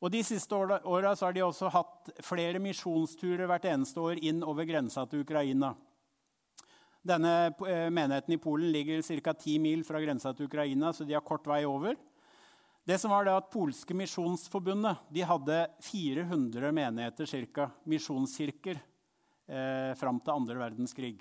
Og 0.00 0.12
De 0.12 0.22
siste 0.22 0.52
åra 0.52 1.14
har 1.18 1.32
de 1.32 1.40
også 1.40 1.72
hatt 1.72 2.12
flere 2.22 2.60
misjonsturer 2.60 3.48
hvert 3.48 3.64
eneste 3.64 3.98
år 3.98 4.22
inn 4.22 4.44
over 4.44 4.64
grensa 4.64 5.08
til 5.10 5.24
Ukraina. 5.24 5.74
Denne 7.02 7.52
eh, 7.66 7.90
menigheten 7.90 8.34
i 8.34 8.38
Polen 8.38 8.70
ligger 8.70 9.02
ca. 9.02 9.32
ti 9.32 9.58
mil 9.58 9.82
fra 9.82 9.98
grensa 9.98 10.32
til 10.36 10.46
Ukraina, 10.46 10.92
så 10.92 11.04
de 11.04 11.14
har 11.14 11.22
kort 11.22 11.46
vei 11.46 11.64
over. 11.64 11.96
Det 12.86 13.00
som 13.00 13.10
var 13.10 13.24
det 13.24 13.34
at 13.34 13.50
Polske 13.50 13.92
misjonsforbundet 13.92 14.98
de 15.10 15.22
hadde 15.22 15.66
400 15.82 16.70
menigheter, 16.70 17.26
cirka, 17.26 17.72
misjonskirker 17.84 18.78
eh, 19.48 19.94
fram 19.98 20.20
til 20.20 20.34
andre 20.34 20.58
verdenskrig. 20.60 21.16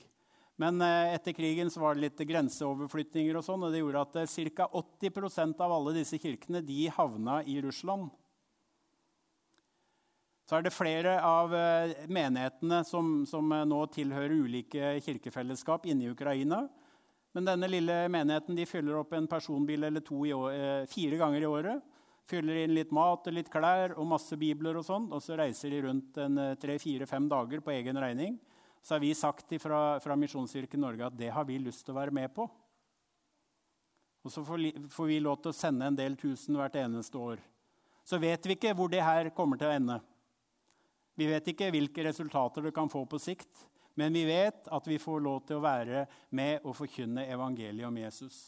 Men 0.61 0.79
eh, 0.81 1.13
etter 1.15 1.35
krigen 1.35 1.71
så 1.71 1.81
var 1.83 1.95
det 1.95 2.05
litt 2.05 2.27
grenseoverflytninger, 2.29 3.35
og 3.35 3.43
sånn, 3.45 3.65
og 3.67 3.73
det 3.73 3.81
gjorde 3.81 4.03
at 4.05 4.21
eh, 4.21 4.51
ca. 4.55 4.69
80% 4.71 5.63
av 5.65 5.73
alle 5.77 5.97
disse 5.97 6.19
kirkene 6.21 6.63
de 6.65 6.85
havna 6.95 7.41
i 7.43 7.59
Russland. 7.65 8.13
Så 10.45 10.59
er 10.59 10.65
det 10.65 10.75
flere 10.75 11.17
av 11.25 11.53
eh, 11.57 12.05
menighetene 12.05 12.83
som, 12.85 13.23
som 13.25 13.49
eh, 13.51 13.65
nå 13.65 13.81
tilhører 13.93 14.35
ulike 14.45 14.93
kirkefellesskap 15.01 15.87
inne 15.89 16.05
i 16.05 16.11
Ukraina. 16.13 16.67
Men 17.35 17.49
denne 17.49 17.67
lille 17.67 18.03
menigheten 18.13 18.55
de 18.55 18.67
fyller 18.69 18.99
opp 18.99 19.15
en 19.17 19.27
personbil 19.27 19.87
eller 19.87 20.05
to 20.05 20.21
år, 20.21 20.51
eh, 20.53 20.83
fire 20.87 21.17
ganger 21.19 21.41
i 21.41 21.49
året. 21.49 21.94
Fyller 22.25 22.63
inn 22.63 22.73
litt 22.73 22.93
mat 22.95 23.27
og 23.27 23.35
litt 23.35 23.51
klær 23.53 23.93
og 23.99 24.07
masse 24.09 24.37
bibler, 24.39 24.79
og 24.79 24.85
sånn, 24.87 25.11
og 25.13 25.21
så 25.21 25.37
reiser 25.37 25.73
de 25.73 25.81
rundt 25.85 26.17
eh, 26.17 26.53
tre-fire-fem 26.61 27.27
dager 27.29 27.61
på 27.61 27.73
egen 27.75 28.01
regning. 28.01 28.39
Så 28.81 28.95
har 28.95 29.01
vi 29.01 29.13
sagt 29.17 29.53
fra, 29.61 29.99
fra 30.01 30.17
Misjonskirken 30.17 30.81
Norge 30.81 31.05
at 31.07 31.17
det 31.17 31.31
har 31.33 31.45
vi 31.45 31.57
lyst 31.61 31.85
til 31.85 31.93
å 31.93 31.99
være 31.99 32.13
med 32.13 32.33
på. 32.33 32.47
Og 34.25 34.33
så 34.33 34.41
får, 34.45 34.89
får 34.89 35.09
vi 35.09 35.21
lov 35.21 35.37
til 35.41 35.53
å 35.53 35.57
sende 35.57 35.85
en 35.85 35.97
del 35.97 36.17
tusen 36.17 36.57
hvert 36.57 36.77
eneste 36.81 37.17
år. 37.21 37.41
Så 38.05 38.17
vet 38.21 38.45
vi 38.45 38.57
ikke 38.57 38.73
hvor 38.77 38.89
det 38.89 39.05
her 39.05 39.29
kommer 39.37 39.57
til 39.61 39.69
å 39.69 39.77
ende. 39.77 39.99
Vi 41.15 41.29
vet 41.29 41.47
ikke 41.49 41.71
hvilke 41.73 42.05
resultater 42.05 42.65
det 42.65 42.73
kan 42.75 42.89
få 42.91 43.05
på 43.09 43.21
sikt, 43.21 43.65
men 43.95 44.13
vi 44.13 44.25
vet 44.27 44.67
at 44.73 44.87
vi 44.89 44.97
får 44.99 45.21
lov 45.23 45.45
til 45.47 45.57
å 45.57 45.63
være 45.63 46.03
med 46.35 46.65
og 46.65 46.75
forkynne 46.75 47.29
evangeliet 47.31 47.87
om 47.87 47.97
Jesus. 48.01 48.39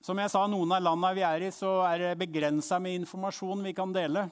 Som 0.00 0.16
jeg 0.16 0.30
sa, 0.32 0.46
noen 0.48 0.70
av 0.72 0.80
landene 0.80 1.12
vi 1.12 1.22
er 1.28 1.42
i, 1.44 1.48
så 1.52 1.82
er 1.84 2.00
det 2.00 2.20
begrensa 2.22 2.78
med 2.80 3.02
informasjon 3.02 3.66
vi 3.66 3.74
kan 3.76 3.90
dele. 3.92 4.22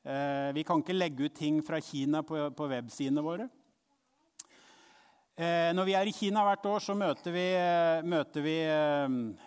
Eh, 0.00 0.54
vi 0.56 0.62
kan 0.64 0.80
ikke 0.80 0.96
legge 0.96 1.26
ut 1.28 1.34
ting 1.36 1.58
fra 1.64 1.82
Kina 1.84 2.22
på, 2.24 2.38
websidene 2.70 3.24
våre. 3.24 3.44
Eh, 5.36 5.68
når 5.76 5.84
vi 5.84 5.96
er 6.00 6.08
i 6.08 6.14
Kina 6.16 6.46
hvert 6.46 6.64
år, 6.64 6.80
så 6.80 6.96
møter 6.96 7.34
vi, 7.34 7.44
eh, 7.60 8.06
møter 8.08 8.40
vi 8.40 8.56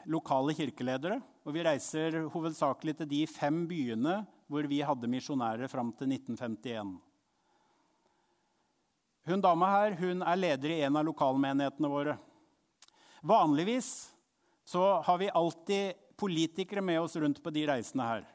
lokale 0.06 0.54
kirkeledere. 0.54 1.18
Og 1.48 1.58
vi 1.58 1.66
reiser 1.66 2.20
hovedsakelig 2.30 3.00
til 3.00 3.10
de 3.10 3.24
fem 3.26 3.66
byene 3.66 4.20
hvor 4.46 4.70
vi 4.70 4.84
hadde 4.86 5.10
misjonærer 5.10 5.68
fram 5.72 5.90
til 5.98 6.14
1951. 6.14 6.94
Hun 9.26 9.42
dama 9.42 9.74
her 9.74 9.98
hun 9.98 10.22
er 10.22 10.38
leder 10.38 10.78
i 10.78 10.82
en 10.86 10.96
av 10.96 11.10
lokalmenighetene 11.10 11.90
våre. 11.90 12.20
Vanligvis 13.26 14.12
så 14.70 15.02
har 15.02 15.18
vi 15.18 15.30
alltid 15.34 15.94
politikere 16.20 16.82
med 16.82 17.00
oss 17.02 17.16
rundt 17.16 17.40
på 17.42 17.50
de 17.54 17.64
reisene 17.66 18.06
her. 18.06 18.26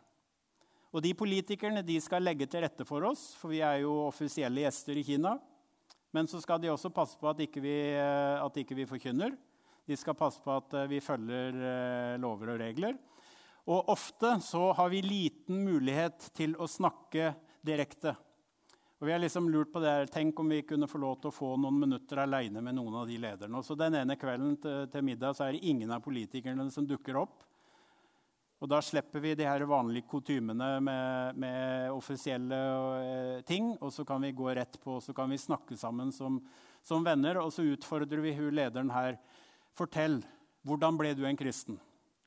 Og 0.94 1.02
de 1.02 1.12
politikerne 1.14 1.82
de 1.86 1.98
skal 2.02 2.24
legge 2.26 2.48
til 2.50 2.64
rette 2.64 2.86
for 2.86 3.06
oss, 3.06 3.32
for 3.38 3.52
vi 3.54 3.60
er 3.62 3.84
jo 3.84 3.92
offisielle 4.08 4.64
gjester 4.64 4.98
i 4.98 5.04
Kina. 5.06 5.36
Men 6.14 6.26
så 6.30 6.40
skal 6.42 6.62
de 6.62 6.72
også 6.72 6.90
passe 6.94 7.18
på 7.18 7.28
at 7.30 7.42
ikke 7.42 7.62
vi, 7.62 7.74
eh, 7.94 8.38
at 8.38 8.58
ikke 8.58 8.78
vi 8.78 8.86
forkynner. 8.86 9.34
De 9.86 9.98
skal 9.98 10.16
passe 10.18 10.42
på 10.42 10.54
at 10.54 10.74
eh, 10.78 10.88
vi 10.90 11.02
følger 11.02 11.58
eh, 11.70 12.18
lover 12.22 12.54
og 12.54 12.62
regler. 12.62 12.98
Og 13.70 13.90
ofte 13.94 14.36
så 14.42 14.68
har 14.78 14.90
vi 14.90 15.02
liten 15.06 15.62
mulighet 15.66 16.30
til 16.34 16.54
å 16.58 16.70
snakke 16.70 17.32
direkte. 17.64 18.14
Og 19.00 19.08
vi 19.08 19.12
har 19.12 19.18
liksom 19.18 19.48
lurt 19.50 19.72
på 19.72 19.80
det 19.82 19.90
her, 19.90 20.06
Tenk 20.06 20.38
om 20.40 20.52
vi 20.52 20.62
kunne 20.66 20.88
få 20.88 21.00
lov 21.02 21.16
til 21.20 21.32
å 21.32 21.34
få 21.34 21.54
noen 21.60 21.80
minutter 21.82 22.20
alene 22.22 22.62
med 22.62 22.76
noen 22.76 23.00
av 23.00 23.08
de 23.10 23.16
lederne. 23.18 23.58
Og 23.58 23.66
så 23.66 23.74
Den 23.78 23.96
ene 23.98 24.16
kvelden 24.16 24.54
til, 24.62 24.86
til, 24.92 25.04
middag 25.04 25.34
så 25.34 25.48
er 25.48 25.56
det 25.56 25.66
ingen 25.66 25.90
av 25.90 26.04
politikerne 26.04 26.68
som 26.70 26.86
dukker 26.86 27.18
opp. 27.18 27.42
Og 28.62 28.70
Da 28.70 28.78
slipper 28.80 29.20
vi 29.20 29.34
de 29.36 29.44
her 29.44 29.64
vanlige 29.68 30.08
kutymene 30.08 30.68
med, 30.80 31.36
med, 31.36 31.90
offisielle 31.92 32.56
uh, 32.56 33.40
ting. 33.44 33.74
Og 33.80 33.92
så 33.92 34.06
kan 34.08 34.22
vi 34.22 34.32
gå 34.32 34.46
rett 34.54 34.78
på 34.80 34.94
og 34.96 35.02
så 35.04 35.12
kan 35.12 35.28
vi 35.28 35.42
snakke 35.42 35.76
sammen 35.76 36.14
som, 36.14 36.38
som 36.80 37.04
venner. 37.04 37.42
Og 37.42 37.50
så 37.52 37.66
utfordrer 37.66 38.22
vi 38.24 38.36
hun 38.38 38.54
lederen 38.54 38.94
her. 38.94 39.18
Fortell. 39.74 40.22
Hvordan 40.64 40.96
ble 40.96 41.12
du 41.18 41.26
en 41.28 41.36
kristen? 41.36 41.76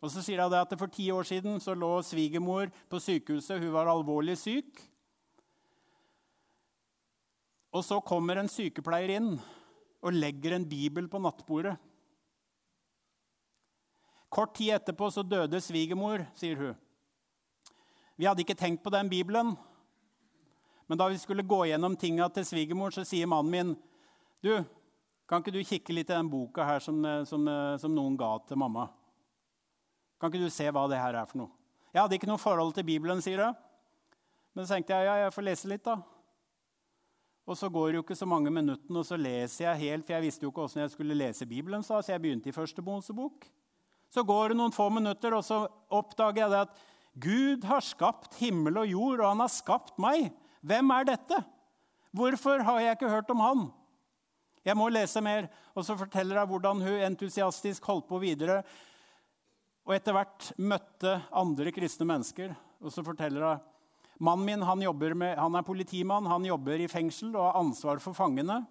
Og 0.04 0.12
så 0.14 0.22
sier 0.22 0.44
hun 0.44 0.54
at 0.54 0.76
For 0.78 0.92
ti 0.94 1.08
år 1.10 1.26
siden 1.26 1.58
så 1.64 1.74
lå 1.74 1.96
svigermor 2.06 2.70
på 2.92 3.02
sykehuset. 3.02 3.64
Hun 3.64 3.74
var 3.74 3.90
alvorlig 3.90 4.38
syk. 4.38 4.84
Og 7.78 7.86
så 7.86 8.00
kommer 8.02 8.40
en 8.42 8.50
sykepleier 8.50 9.20
inn 9.20 9.36
og 9.38 10.16
legger 10.16 10.56
en 10.56 10.66
bibel 10.66 11.06
på 11.12 11.22
nattbordet. 11.22 11.76
Kort 14.34 14.56
tid 14.58 14.74
etterpå 14.76 15.12
så 15.14 15.24
døde 15.24 15.62
svigermor, 15.62 16.24
sier 16.36 16.58
hun. 16.58 16.80
Vi 18.18 18.26
hadde 18.26 18.42
ikke 18.42 18.58
tenkt 18.58 18.82
på 18.84 18.92
den 18.94 19.10
bibelen. 19.12 19.54
Men 20.88 21.00
da 21.00 21.08
vi 21.12 21.20
skulle 21.22 21.46
gå 21.46 21.68
gjennom 21.70 21.96
tinga 22.00 22.28
til 22.34 22.48
svigermor, 22.48 22.96
så 22.96 23.06
sier 23.06 23.30
mannen 23.30 23.54
min 23.54 23.76
du, 24.42 24.52
kan 25.30 25.44
ikke 25.44 25.54
du 25.54 25.62
kikke 25.66 25.94
litt 25.94 26.10
i 26.10 26.16
den 26.16 26.30
boka 26.32 26.66
her 26.66 26.82
som, 26.82 27.02
som, 27.28 27.46
som 27.82 27.94
noen 27.94 28.18
ga 28.18 28.32
til 28.48 28.60
mamma? 28.60 28.88
Kan 30.18 30.32
ikke 30.32 30.48
du 30.48 30.54
se 30.54 30.70
hva 30.74 30.88
det 30.90 31.02
her 31.02 31.18
er 31.20 31.30
for 31.30 31.44
noe? 31.44 31.54
Jeg 31.94 32.02
hadde 32.02 32.18
ikke 32.18 32.30
noe 32.30 32.42
forhold 32.42 32.74
til 32.74 32.86
Bibelen, 32.88 33.22
sier 33.22 33.46
hun. 33.46 33.58
Men 34.56 34.66
så 34.66 34.78
tenkte 34.78 34.98
jeg 34.98 35.10
ja, 35.10 35.18
jeg 35.26 35.34
får 35.36 35.46
lese 35.46 35.70
litt, 35.70 35.86
da. 35.86 36.00
Og 37.48 37.56
så 37.56 37.70
går 37.72 37.88
det 37.88 38.00
jo 38.00 38.04
ikke 38.04 38.20
så 38.20 38.28
mange 38.28 38.52
minuttene, 38.52 39.00
og 39.00 39.08
så 39.08 39.16
leser 39.16 39.70
jeg 39.70 39.84
helt, 39.86 40.06
for 40.06 40.18
jeg 40.18 40.26
visste 40.26 40.44
jo 40.44 40.52
ikke 40.52 40.66
åssen 40.66 40.84
jeg 40.84 40.92
skulle 40.92 41.16
lese 41.16 41.48
Bibelen, 41.48 41.86
så 41.86 42.02
jeg 42.04 42.20
begynte 42.22 42.52
i 42.52 42.56
første 42.56 42.84
Mosebok. 42.84 43.48
Så 44.12 44.24
går 44.28 44.52
det 44.52 44.58
noen 44.60 44.76
få 44.76 44.90
minutter, 44.92 45.36
og 45.36 45.46
så 45.48 45.62
oppdager 45.88 46.44
jeg 46.44 46.54
det 46.54 46.64
at 46.66 46.82
Gud 47.18 47.64
har 47.66 47.82
skapt 47.82 48.36
himmel 48.42 48.84
og 48.84 48.92
jord, 48.92 49.24
og 49.24 49.32
han 49.32 49.46
har 49.46 49.52
skapt 49.52 49.96
meg. 50.02 50.28
Hvem 50.68 50.92
er 50.94 51.08
dette? 51.08 51.40
Hvorfor 52.16 52.62
har 52.68 52.82
jeg 52.84 52.98
ikke 52.98 53.14
hørt 53.16 53.32
om 53.34 53.42
han? 53.42 53.64
Jeg 54.68 54.76
må 54.78 54.90
lese 54.92 55.24
mer. 55.24 55.48
Og 55.78 55.86
så 55.88 55.96
forteller 55.98 56.42
hun 56.42 56.52
hvordan 56.52 56.84
hun 56.84 57.06
entusiastisk 57.08 57.86
holdt 57.88 58.08
på 58.10 58.20
videre. 58.22 58.60
Og 59.88 59.96
etter 59.96 60.16
hvert 60.16 60.52
møtte 60.60 61.16
andre 61.32 61.72
kristne 61.72 62.08
mennesker. 62.10 62.52
Og 62.84 62.92
så 62.94 63.04
forteller 63.06 63.46
hun 63.48 63.66
Mannen 64.18 64.46
min 64.46 64.64
han, 64.66 64.82
med, 65.18 65.38
han 65.38 65.56
er 65.56 65.66
politimann, 65.66 66.26
han 66.26 66.46
jobber 66.46 66.82
i 66.82 66.90
fengsel 66.90 67.36
og 67.36 67.44
har 67.44 67.60
ansvar 67.60 68.02
for 68.02 68.18
fangene. 68.18 68.64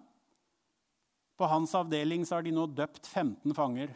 På 1.37 1.47
hans 1.47 1.75
avdeling 1.75 2.25
så 2.25 2.35
har 2.35 2.43
de 2.43 2.51
nå 2.51 2.65
døpt 2.67 3.07
15 3.07 3.53
fanger. 3.55 3.93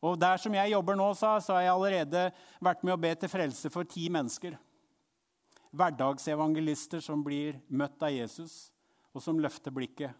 Og 0.00 0.16
der 0.18 0.40
som 0.40 0.54
jeg 0.56 0.72
jobber 0.72 0.96
nå, 0.96 1.10
så 1.14 1.36
har 1.36 1.62
jeg 1.62 1.74
allerede 1.74 2.24
vært 2.64 2.82
med 2.82 2.96
å 2.96 3.00
be 3.00 3.12
til 3.20 3.30
frelse 3.30 3.70
for 3.70 3.84
ti 3.84 4.08
mennesker. 4.12 4.56
Hverdagsevangelister 5.76 7.04
som 7.04 7.22
blir 7.22 7.60
møtt 7.68 8.00
av 8.02 8.14
Jesus, 8.14 8.72
og 9.12 9.22
som 9.22 9.38
løfter 9.38 9.74
blikket. 9.74 10.16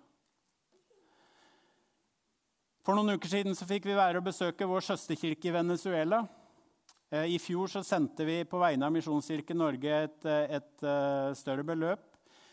For 2.84 2.96
noen 2.96 3.16
uker 3.16 3.32
siden 3.32 3.56
så 3.56 3.66
fikk 3.68 3.88
vi 3.88 3.96
være 3.96 4.20
og 4.20 4.28
besøke 4.28 4.68
vår 4.68 4.84
søsterkirke 4.84 5.50
i 5.50 5.56
Venezuela. 5.56 6.22
Eh, 7.10 7.34
I 7.34 7.38
fjor 7.42 7.66
så 7.66 7.82
sendte 7.82 8.24
vi 8.26 8.44
på 8.46 8.58
vegne 8.62 8.86
av 8.86 8.94
Misjonskirken 8.94 9.58
Norge 9.58 9.96
et, 10.04 10.24
eh, 10.24 10.54
et, 10.58 10.82
eh, 10.82 11.34
større 11.34 11.64
beløp 11.66 12.06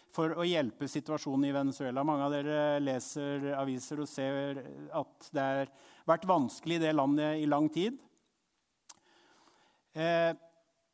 for 0.09 0.33
å 0.33 0.45
hjelpe 0.47 0.89
situasjonen 0.89 1.45
i 1.45 1.51
Venezuela. 1.53 2.03
Mange 2.03 2.23
av 2.25 2.31
dere 2.31 2.79
leser 2.81 3.53
aviser 3.53 3.99
og 4.01 4.07
ser 4.07 4.63
at 4.91 5.29
det 5.31 5.41
har 5.41 5.67
vært 6.07 6.25
vanskelig 6.25 6.75
i 6.75 6.85
det 6.87 6.95
landet 6.95 7.43
i 7.43 7.45
lang 7.45 7.69
tid. 7.69 7.99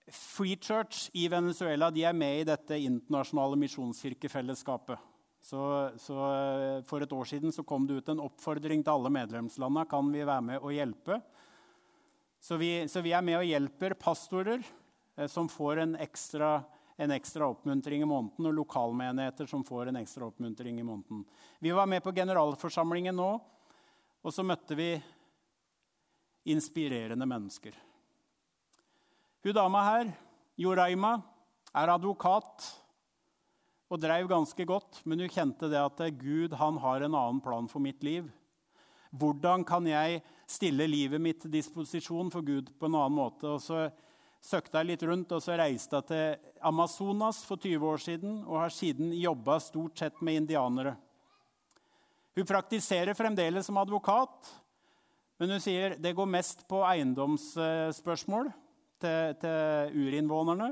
Free 0.09 0.55
Church 0.55 1.09
i 1.13 1.27
Venezuela 1.27 1.87
er 1.87 2.13
med 2.13 2.41
i 2.41 2.43
dette 2.43 2.71
internasjonale 2.71 3.55
misjonskirkefellesskapet. 3.57 4.97
Så, 5.41 5.91
så, 5.97 6.83
For 6.85 7.01
et 7.01 7.11
år 7.11 7.25
siden 7.25 7.51
kom 7.65 7.85
det 7.85 7.97
ut 7.97 8.09
en 8.09 8.19
oppfordring 8.19 8.83
til 8.83 8.91
alle 8.91 9.09
medlemslandene. 9.09 9.89
Kan 9.89 10.11
vi 10.11 10.23
være 10.23 10.41
med 10.41 10.59
og 10.59 10.71
hjelpe? 10.71 11.21
Så 12.43 12.57
vi, 12.57 12.87
så 12.87 12.99
vi 12.99 13.13
er 13.15 13.23
med 13.23 13.37
og 13.39 13.47
hjelper 13.47 13.93
pastorer 13.95 14.59
eh, 14.59 15.29
som 15.31 15.47
får 15.47 15.79
en 15.79 15.93
ekstra, 16.03 16.57
en 16.99 17.13
ekstra 17.15 17.47
oppmuntring 17.47 18.03
i 18.03 18.09
måneden, 18.09 18.49
og 18.49 18.57
lokalmenigheter 18.57 19.47
som 19.47 19.63
får 19.63 19.87
en 19.87 20.01
ekstra 20.01 20.27
oppmuntring 20.27 20.81
i 20.81 20.83
måneden. 20.83 21.21
Vi 21.63 21.71
var 21.71 21.87
med 21.87 22.03
på 22.03 22.11
generalforsamlingen 22.11 23.15
nå, 23.15 23.29
og 24.19 24.35
så 24.35 24.43
møtte 24.43 24.75
vi 24.75 24.89
inspirerende 26.51 27.23
mennesker. 27.31 27.79
Hun 29.47 29.55
dama 29.55 29.87
her, 29.87 30.11
Joraima, 30.59 31.15
er 31.71 31.95
advokat 31.95 32.67
og 33.87 34.03
dreiv 34.03 34.27
ganske 34.27 34.67
godt, 34.67 34.99
men 35.07 35.23
hun 35.23 35.31
kjente 35.31 35.71
det 35.71 35.79
at 35.79 36.03
Gud 36.19 36.59
han 36.59 36.83
har 36.83 37.07
en 37.07 37.15
annen 37.15 37.39
plan 37.39 37.71
for 37.71 37.79
mitt 37.79 38.03
liv. 38.03 38.27
Hvordan 39.13 39.61
kan 39.67 39.85
jeg 39.85 40.23
stille 40.49 40.87
livet 40.89 41.21
mitt 41.21 41.43
til 41.43 41.53
disposisjon 41.53 42.31
for 42.33 42.45
Gud 42.45 42.71
på 42.79 42.89
en 42.89 42.97
annen 42.97 43.17
måte? 43.17 43.45
Og 43.45 43.61
så 43.61 43.85
søkte 44.43 44.81
jeg 44.81 44.89
litt 44.89 45.05
rundt, 45.07 45.31
og 45.31 45.43
så 45.43 45.55
reiste 45.59 45.99
jeg 45.99 46.09
til 46.09 46.49
Amazonas 46.65 47.43
for 47.47 47.61
20 47.61 47.85
år 47.93 48.01
siden 48.01 48.39
og 48.43 48.63
har 48.63 48.73
siden 48.73 49.13
jobba 49.15 49.59
stort 49.63 50.01
sett 50.01 50.19
med 50.25 50.41
indianere. 50.41 50.95
Hun 52.33 52.49
praktiserer 52.49 53.13
fremdeles 53.13 53.69
som 53.69 53.77
advokat, 53.77 54.49
men 55.37 55.53
hun 55.53 55.61
sier 55.61 55.95
det 56.01 56.15
går 56.17 56.29
mest 56.33 56.65
på 56.69 56.81
eiendomsspørsmål 56.87 58.49
til, 59.03 59.37
til 59.43 60.01
urinnvånerne. 60.07 60.71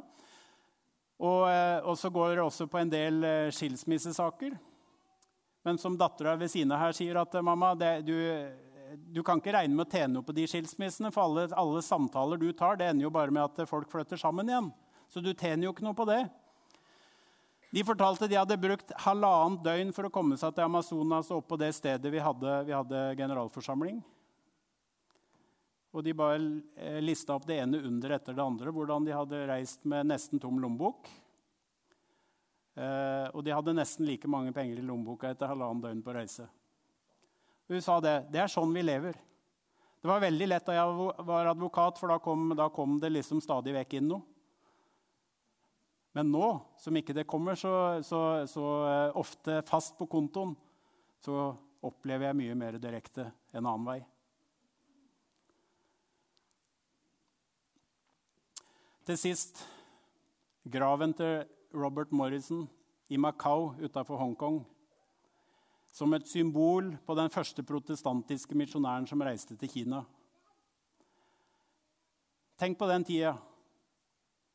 Og, 1.22 1.46
eh, 1.52 1.78
og, 1.86 1.94
så 2.02 2.10
går 2.10 2.34
det 2.34 2.42
også 2.42 2.66
på 2.66 2.82
en 2.82 2.90
del 2.90 3.24
eh, 3.24 3.52
skilsmissesaker. 3.54 4.56
Men 5.64 5.78
som 5.78 5.98
dattera 5.98 6.36
ved 6.36 6.52
siden 6.52 6.74
av 6.74 6.82
her 6.82 6.96
sier 6.98 7.20
at 7.22 7.36
eh, 7.38 7.46
mamma, 7.46 7.74
det, 7.78 7.92
du, 8.08 8.16
du, 9.14 9.22
kan 9.24 9.42
ikke 9.42 9.54
regne 9.54 9.78
med 9.78 9.86
å 9.86 9.92
tjene 9.92 10.16
noe 10.16 10.26
på 10.26 10.36
de 10.36 10.48
skilsmissene, 10.50 11.12
for 11.14 11.28
alle, 11.28 11.48
alle, 11.54 11.84
samtaler 11.86 12.42
du 12.42 12.50
tar, 12.54 12.80
det 12.80 12.90
ender 12.90 13.06
jo 13.08 13.14
bare 13.14 13.34
med 13.34 13.46
at 13.46 13.70
folk 13.70 13.92
flytter 13.92 14.20
sammen 14.20 14.50
igjen. 14.50 14.72
Så 15.12 15.22
du 15.22 15.34
tjener 15.34 15.68
jo 15.68 15.76
ikke 15.76 15.86
noe 15.86 15.98
på 15.98 16.08
det. 16.10 16.24
De 17.72 17.84
fortalte 17.88 18.28
de 18.28 18.36
hadde 18.36 18.58
brukt 18.60 18.90
halvannet 19.06 19.62
døgn 19.64 19.94
for 19.96 20.08
å 20.08 20.12
komme 20.12 20.36
seg 20.40 20.56
til 20.56 20.66
Amazonas 20.66 21.30
og 21.32 21.40
opp 21.40 21.54
på 21.54 21.60
det 21.62 21.70
stedet 21.78 22.12
vi 22.12 22.20
hadde, 22.20 22.56
vi 22.68 22.76
hadde 22.76 23.04
generalforsamling. 23.20 24.02
Og 25.92 26.04
de 26.04 26.16
bare 26.16 26.40
eh, 26.80 27.00
lista 27.04 27.36
opp 27.36 27.46
det 27.48 27.62
ene 27.62 27.80
under 27.88 28.16
etter 28.18 28.36
det 28.36 28.44
andre, 28.44 28.74
hvordan 28.76 29.08
de 29.08 29.16
hadde 29.16 29.46
reist 29.48 29.86
med 29.88 30.10
nesten 30.10 30.40
tom 30.40 30.60
lommebok. 30.64 31.08
Eh, 32.76 33.28
og 33.36 33.44
de 33.44 33.52
hadde 33.52 33.76
nesten 33.76 34.08
like 34.08 34.30
mange 34.32 34.54
penger 34.56 34.80
i 34.80 34.86
lommeboka 34.86 35.32
etter 35.32 35.52
halvannen 35.52 35.84
døgn 35.84 36.04
på 36.06 36.16
reise. 36.16 36.48
Og 37.68 37.76
hun 37.76 37.84
sa 37.84 38.00
det. 38.04 38.16
Det 38.32 38.42
er 38.44 38.52
sånn 38.52 38.72
vi 38.76 38.84
lever. 38.86 39.18
Det 40.02 40.10
var 40.10 40.24
veldig 40.24 40.48
lett 40.48 40.66
da 40.66 40.76
jeg 40.80 41.10
var 41.28 41.52
advokat, 41.52 42.00
for 42.02 42.10
da 42.10 42.18
kom, 42.24 42.56
da 42.58 42.72
kom 42.74 42.96
det 43.02 43.12
liksom 43.12 43.42
stadig 43.44 43.76
vekk 43.76 44.00
inn 44.00 44.08
noe. 44.10 44.24
Men 46.18 46.32
nå 46.32 46.48
som 46.82 46.96
ikke 47.00 47.16
det 47.16 47.28
kommer 47.30 47.56
så, 47.56 48.02
så, 48.04 48.22
så 48.50 48.66
eh, 48.88 49.20
ofte 49.20 49.62
fast 49.68 49.96
på 50.00 50.10
kontoen, 50.12 50.56
så 51.24 51.52
opplever 51.86 52.28
jeg 52.28 52.40
mye 52.40 52.58
mer 52.58 52.80
direkte 52.82 53.30
en 53.54 53.64
annen 53.64 53.88
vei. 53.88 54.00
Til 59.08 59.18
sist 59.18 59.64
graven 60.72 61.16
til 61.18 61.46
Robert 61.74 62.12
Morrison 62.12 62.68
i 63.08 63.18
Macau 63.18 63.74
utafor 63.82 64.18
Hongkong. 64.18 64.66
Som 65.92 66.14
et 66.14 66.28
symbol 66.28 66.94
på 67.06 67.16
den 67.16 67.32
første 67.32 67.64
protestantiske 67.68 68.56
misjonæren 68.56 69.08
som 69.08 69.24
reiste 69.24 69.58
til 69.60 69.70
Kina. 69.70 70.02
Tenk 72.60 72.78
på 72.80 72.88
den 72.88 73.04
tida. 73.04 73.36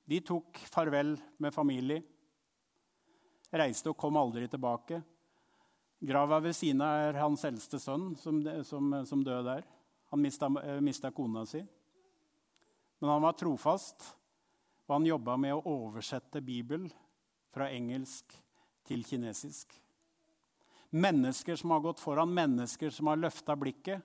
De 0.06 0.20
tok 0.24 0.60
farvel 0.70 1.16
med 1.42 1.54
familie. 1.54 2.02
Reiste 3.52 3.90
og 3.90 3.98
kom 4.00 4.16
aldri 4.16 4.48
tilbake. 4.48 5.02
Grava 6.06 6.38
ved 6.44 6.54
siden 6.56 6.84
av 6.84 7.08
er 7.08 7.20
hans 7.20 7.44
eldste 7.48 7.80
sønn, 7.80 8.12
som, 8.20 8.40
som, 8.64 8.92
som 9.08 9.24
døde 9.24 9.48
der. 9.48 9.66
Han 10.12 10.22
mista, 10.22 10.48
mista 10.84 11.10
kona 11.10 11.44
si. 11.48 11.64
Men 13.00 13.12
han 13.12 13.24
var 13.24 13.36
trofast 13.36 14.14
og 14.86 14.94
han 14.94 15.08
jobba 15.08 15.34
med 15.40 15.56
å 15.56 15.64
oversette 15.66 16.40
Bibelen 16.44 16.88
fra 17.56 17.70
engelsk 17.72 18.36
til 18.86 19.04
kinesisk. 19.08 19.72
Mennesker 20.92 21.56
som 21.56 21.72
har 21.72 21.84
gått 21.84 22.02
foran, 22.02 22.34
mennesker 22.36 22.92
som 22.92 23.08
har 23.08 23.20
løfta 23.20 23.56
blikket 23.56 24.04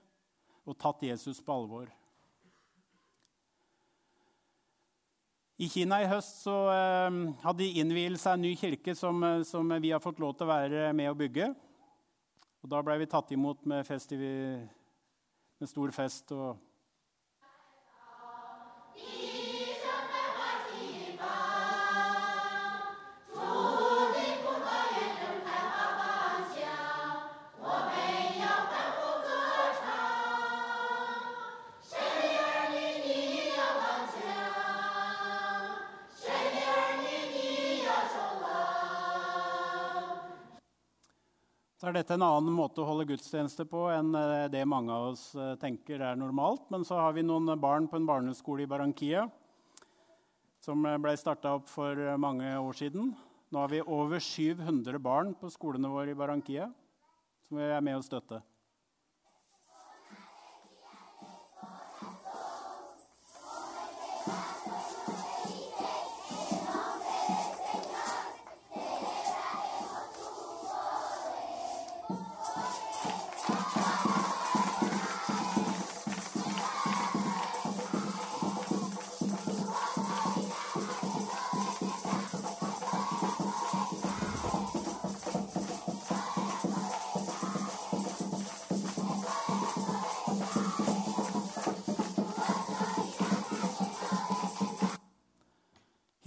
og 0.64 0.78
tatt 0.80 1.04
Jesus 1.04 1.42
på 1.44 1.52
alvor. 1.52 1.90
I 5.62 5.68
Kina 5.70 6.00
i 6.02 6.08
høst 6.10 6.40
så, 6.42 6.56
eh, 6.72 7.18
hadde 7.44 7.58
de 7.60 7.80
innvielse 7.80 8.26
av 8.26 8.34
en 8.34 8.42
ny 8.42 8.56
kirke 8.56 8.96
som, 8.96 9.22
eh, 9.22 9.42
som, 9.42 9.68
vi 9.68 9.92
har 9.92 10.00
fått 10.00 10.18
lov 10.18 10.34
til 10.34 10.46
å 10.46 10.50
være 10.50 10.92
med 10.92 11.10
å 11.10 11.14
bygge. 11.14 11.54
Og 12.64 12.70
da 12.70 12.82
ble 12.82 12.98
vi 12.98 13.06
tatt 13.06 13.30
imot 13.30 13.64
med, 13.66 13.86
med 15.60 15.68
stor 15.68 15.90
fest 15.90 16.32
og 16.32 16.56
Så 41.82 41.88
er 41.90 41.96
dette 41.96 42.14
en 42.14 42.22
annen 42.22 42.54
måte 42.54 42.78
å 42.78 42.84
holde 42.86 43.08
gudstjeneste 43.08 43.64
på 43.66 43.88
enn 43.90 44.12
eh, 44.14 44.44
det 44.54 44.60
mange 44.70 44.94
av 44.94 45.08
oss 45.08 45.22
eh, 45.34 45.56
tenker 45.58 45.98
er 45.98 46.14
normalt. 46.14 46.68
Men 46.70 46.84
så 46.86 46.94
har 47.00 47.16
vi 47.16 47.24
noen 47.26 47.50
barn 47.58 47.88
på 47.90 47.98
en 47.98 48.06
barneskole 48.06 48.62
i 48.62 48.68
Barranquilla 48.70 49.24
som 50.62 50.86
eh, 50.86 50.94
ble 51.02 51.16
starta 51.18 51.56
opp 51.58 51.66
for 51.66 51.98
mange 52.22 52.52
år 52.54 52.78
siden. 52.78 53.10
Nå 53.50 53.64
har 53.64 53.74
vi 53.74 53.82
over 53.82 54.22
700 54.22 55.02
barn 55.02 55.34
på 55.34 55.50
skolene 55.50 55.90
våre 55.90 56.14
i 56.14 56.20
Barranquilla 56.22 56.70
som 57.48 57.58
vi 57.58 57.66
er 57.66 57.82
med 57.82 57.98
å 57.98 58.06
støtte. 58.06 58.38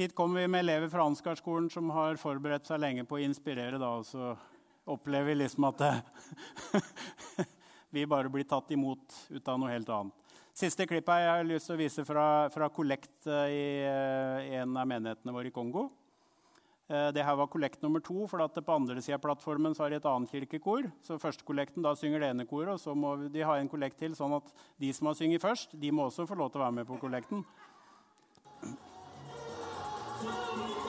Hit 0.06 0.14
kommer 0.16 0.42
vi 0.42 0.48
med 0.48 0.60
elever 0.60 0.90
fra 0.90 1.02
Ansgarskolen 1.02 1.66
som 1.74 1.88
har 1.90 2.20
forberedt 2.22 2.68
seg 2.70 2.78
lenge 2.78 3.08
på 3.10 3.16
å 3.18 3.24
inspirere. 3.26 3.80
Da, 3.82 3.88
og 3.98 4.04
så 4.06 4.36
opplever 4.94 5.32
vi 5.32 5.38
liksom 5.40 5.66
at 5.66 5.82
vi 7.96 8.04
bare 8.06 8.30
blir 8.30 8.46
tatt 8.46 8.70
imot 8.76 9.16
ut 9.32 9.50
av 9.50 9.58
noe 9.58 9.72
helt 9.74 9.90
annet. 9.90 10.38
Siste 10.54 10.86
klippet 10.86 11.24
jeg 11.24 11.32
har 11.32 11.50
lyst 11.50 11.72
til 11.72 11.74
å 11.74 11.80
vise 11.80 12.06
fra, 12.06 12.70
kollekt 12.70 13.26
eh, 13.26 13.50
i, 13.50 13.66
eh, 13.82 14.54
en 14.62 14.78
av 14.78 14.86
menighetene 14.94 15.34
våre 15.34 15.50
i 15.50 15.58
Kongo. 15.58 15.88
Eh, 16.86 17.10
det 17.18 17.26
her 17.26 17.42
var 17.42 17.50
kollekt 17.50 17.82
nummer 17.82 18.06
to, 18.06 18.28
for 18.30 18.46
på 18.46 18.78
andre 18.78 19.02
sida 19.02 19.18
av 19.18 19.26
plattformen 19.26 19.74
så 19.74 19.88
har 19.88 19.96
de 19.96 20.04
et 20.04 20.10
annet 20.12 20.38
kirkekor. 20.38 20.86
Så 21.02 21.18
førstekollekten, 21.18 21.82
da 21.82 21.98
synger 21.98 22.22
det 22.22 22.30
ene 22.30 22.46
koret, 22.46 22.76
og 22.78 22.84
så 22.84 22.94
må 22.94 23.18
de 23.26 23.42
ha 23.42 23.58
en 23.58 23.74
kollekt 23.74 23.98
til. 24.06 24.14
sånn 24.14 24.38
at 24.38 24.54
de 24.78 24.94
som 24.94 25.10
har 25.10 25.18
sunget 25.18 25.42
først, 25.42 25.74
de 25.74 25.90
må 25.90 26.06
også 26.06 26.30
få 26.30 26.38
lov 26.38 26.54
til 26.54 26.62
å 26.62 26.70
være 26.70 26.84
med 26.84 26.94
på 26.94 27.02
kollekten. 27.02 27.42
Thank 30.24 30.78
you. 30.78 30.85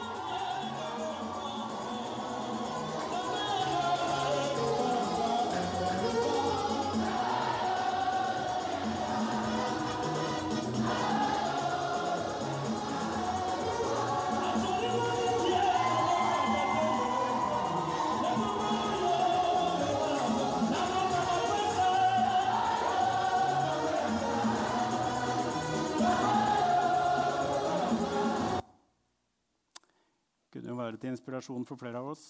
Til 31.06 31.14
inspirasjon 31.14 31.66
for 31.66 31.78
flere 31.78 32.00
av 32.02 32.10
oss. 32.14 32.24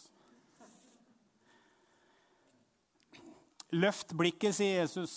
Løft 3.74 4.12
blikket, 4.16 4.54
sier 4.56 4.82
Jesus. 4.82 5.14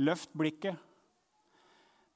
Løft 0.00 0.32
blikket. 0.36 0.80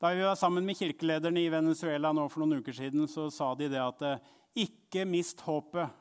Da 0.01 0.11
vi 0.12 0.25
var 0.25 0.37
sammen 0.37 0.64
med 0.66 0.77
kirkelederne 0.77 1.40
i 1.40 1.53
Venezuela 1.53 2.11
nå 2.12 2.27
for 2.29 2.42
noen 2.42 2.61
uker 2.61 2.75
siden, 2.77 3.07
så 3.09 3.29
sa 3.33 3.53
de 3.57 3.68
det 3.72 3.81
at 3.81 4.03
eh, 4.05 4.33
ikke 4.66 5.07
mist 5.09 5.40
håpet. 5.46 5.92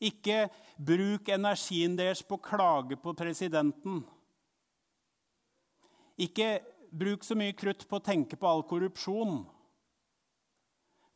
Ikke 0.00 0.46
bruk 0.76 1.28
energien 1.32 1.96
deres 1.96 2.22
på 2.24 2.36
å 2.36 2.44
klage 2.44 2.98
på 3.00 3.12
presidenten. 3.16 4.02
Ikke 6.20 6.58
bruk 6.92 7.24
så 7.24 7.36
mye 7.36 7.56
krutt 7.56 7.84
på 7.88 7.98
å 7.98 8.04
tenke 8.04 8.38
på 8.40 8.48
all 8.48 8.64
korrupsjon. 8.68 9.42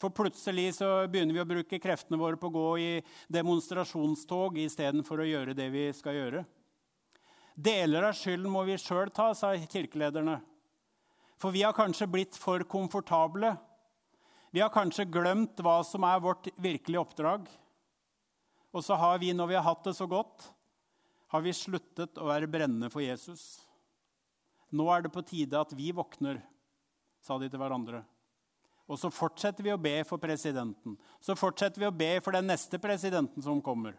For 0.00 0.12
plutselig 0.16 0.78
så 0.78 0.88
begynner 1.12 1.36
vi 1.36 1.42
å 1.42 1.48
bruke 1.48 1.80
kreftene 1.82 2.18
våre 2.20 2.38
på 2.40 2.48
å 2.48 2.54
gå 2.54 2.68
i 2.80 2.90
demonstrasjonstog 3.28 4.56
istedenfor 4.62 5.20
å 5.20 5.28
gjøre 5.28 5.56
det 5.56 5.68
vi 5.74 5.82
skal 5.96 6.16
gjøre. 6.16 6.44
Deler 7.52 8.06
av 8.08 8.16
skylden 8.16 8.48
må 8.48 8.62
vi 8.64 8.78
sjøl 8.80 9.10
ta, 9.12 9.34
sa 9.36 9.52
kirkelederne. 9.60 10.38
For 11.40 11.52
vi 11.52 11.66
har 11.66 11.76
kanskje 11.76 12.08
blitt 12.08 12.36
for 12.40 12.64
komfortable. 12.64 13.52
Vi 14.50 14.62
har 14.64 14.72
kanskje 14.72 15.08
glemt 15.08 15.60
hva 15.60 15.82
som 15.84 16.04
er 16.08 16.22
vårt 16.24 16.48
virkelige 16.56 17.02
oppdrag. 17.02 17.44
Og 18.72 18.84
så 18.86 18.96
har 18.96 19.20
vi, 19.20 19.34
når 19.36 19.50
vi 19.50 19.58
har 19.58 19.66
hatt 19.66 19.84
det 19.84 19.94
så 19.98 20.06
godt, 20.08 20.48
har 21.30 21.44
vi 21.44 21.52
sluttet 21.54 22.18
å 22.18 22.30
være 22.30 22.48
brennende 22.50 22.88
for 22.90 23.04
Jesus. 23.04 23.60
Nå 24.72 24.86
er 24.94 25.04
det 25.04 25.12
på 25.12 25.24
tide 25.26 25.60
at 25.60 25.74
vi 25.76 25.90
våkner, 25.94 26.40
sa 27.20 27.36
de 27.38 27.50
til 27.50 27.60
hverandre. 27.60 28.02
Og 28.90 28.98
så 28.98 29.11
fortsetter 29.14 29.62
vi 29.62 29.70
å 29.70 29.79
be 29.79 30.00
for 30.07 30.18
presidenten. 30.18 30.96
Så 31.22 31.37
fortsetter 31.38 31.79
vi 31.79 31.87
å 31.87 31.94
be 31.94 32.16
for 32.24 32.35
den 32.35 32.48
neste 32.50 32.81
presidenten 32.83 33.44
som 33.44 33.62
kommer. 33.62 33.94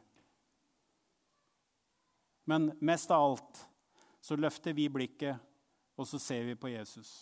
Men 2.44 2.74
mest 2.84 3.12
av 3.14 3.30
alt 3.30 3.62
så 4.22 4.36
løfter 4.36 4.76
vi 4.76 4.90
blikket, 4.92 5.40
og 5.96 6.08
så 6.10 6.20
ser 6.20 6.44
vi 6.50 6.58
på 6.60 6.74
Jesus. 6.74 7.22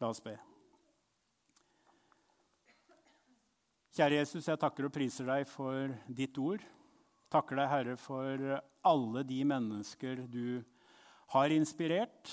La 0.00 0.12
oss 0.12 0.22
be. 0.22 0.36
Kjære 3.96 4.20
Jesus, 4.20 4.46
jeg 4.46 4.60
takker 4.62 4.86
og 4.86 4.94
priser 4.94 5.26
deg 5.26 5.48
for 5.50 5.90
ditt 6.06 6.38
ord. 6.38 6.62
Takker 7.34 7.58
deg, 7.58 7.68
Herre, 7.72 7.98
for 7.98 8.46
alle 8.86 9.26
de 9.26 9.42
mennesker 9.44 10.22
du 10.30 10.62
har 11.34 11.52
inspirert. 11.52 12.30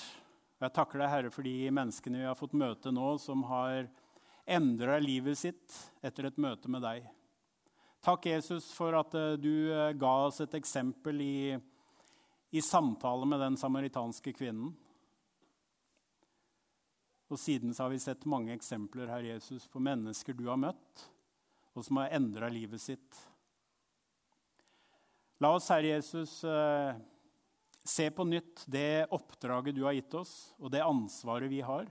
Jeg 0.58 0.74
takker 0.74 0.98
deg, 0.98 1.10
Herre, 1.12 1.30
for 1.30 1.46
de 1.46 1.70
menneskene 1.70 2.22
vi 2.22 2.26
har 2.26 2.38
fått 2.38 2.56
møte 2.58 2.90
nå, 2.94 3.12
som 3.22 3.44
har 3.50 3.86
endra 4.48 4.96
livet 5.02 5.38
sitt 5.38 5.76
etter 6.02 6.28
et 6.28 6.40
møte 6.40 6.70
med 6.72 6.82
deg. 6.82 7.06
Takk, 8.02 8.26
Jesus, 8.30 8.70
for 8.74 8.96
at 8.98 9.14
eh, 9.18 9.36
du 9.38 9.70
eh, 9.74 9.92
ga 9.98 10.14
oss 10.26 10.40
et 10.42 10.54
eksempel 10.58 11.22
i, 11.22 11.58
i 12.54 12.62
samtale 12.62 13.26
med 13.26 13.42
den 13.42 13.58
samaritanske 13.58 14.32
kvinnen. 14.38 14.72
Og 17.28 17.38
siden 17.38 17.74
så 17.74 17.84
har 17.84 17.92
vi 17.92 18.02
sett 18.02 18.26
mange 18.30 18.54
eksempler 18.54 19.10
her, 19.10 19.26
Jesus, 19.34 19.66
på 19.68 19.82
mennesker 19.82 20.34
du 20.34 20.46
har 20.48 20.58
møtt 20.58 21.08
og 21.78 21.84
som 21.86 22.00
har 22.00 22.14
endra 22.16 22.48
livet 22.50 22.82
sitt. 22.82 23.18
La 25.38 25.52
oss, 25.54 25.68
Herre 25.70 25.94
Jesus, 25.94 26.40
eh, 26.42 26.98
se 27.88 28.10
på 28.10 28.24
nytt 28.28 28.64
det 28.68 29.08
oppdraget 29.14 29.76
du 29.76 29.82
har 29.86 29.96
gitt 29.96 30.14
oss, 30.18 30.34
og 30.58 30.72
det 30.74 30.84
ansvaret 30.84 31.50
vi 31.50 31.62
har. 31.64 31.88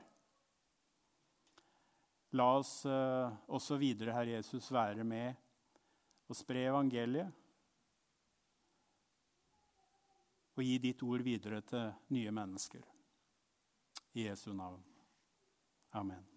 La 2.37 2.47
oss 2.59 2.85
eh, 2.85 3.35
også 3.47 3.79
videre, 3.81 4.13
Herre 4.13 4.37
Jesus, 4.37 4.69
være 4.73 5.05
med 5.07 5.33
og 6.27 6.37
spre 6.37 6.67
evangeliet. 6.67 7.31
Og 10.57 10.65
gi 10.65 10.77
ditt 10.81 11.03
ord 11.05 11.21
videre 11.25 11.61
til 11.65 11.91
nye 12.13 12.33
mennesker. 12.33 12.81
I 14.17 14.25
Jesu 14.27 14.49
navn. 14.57 14.81
Amen. 15.93 16.36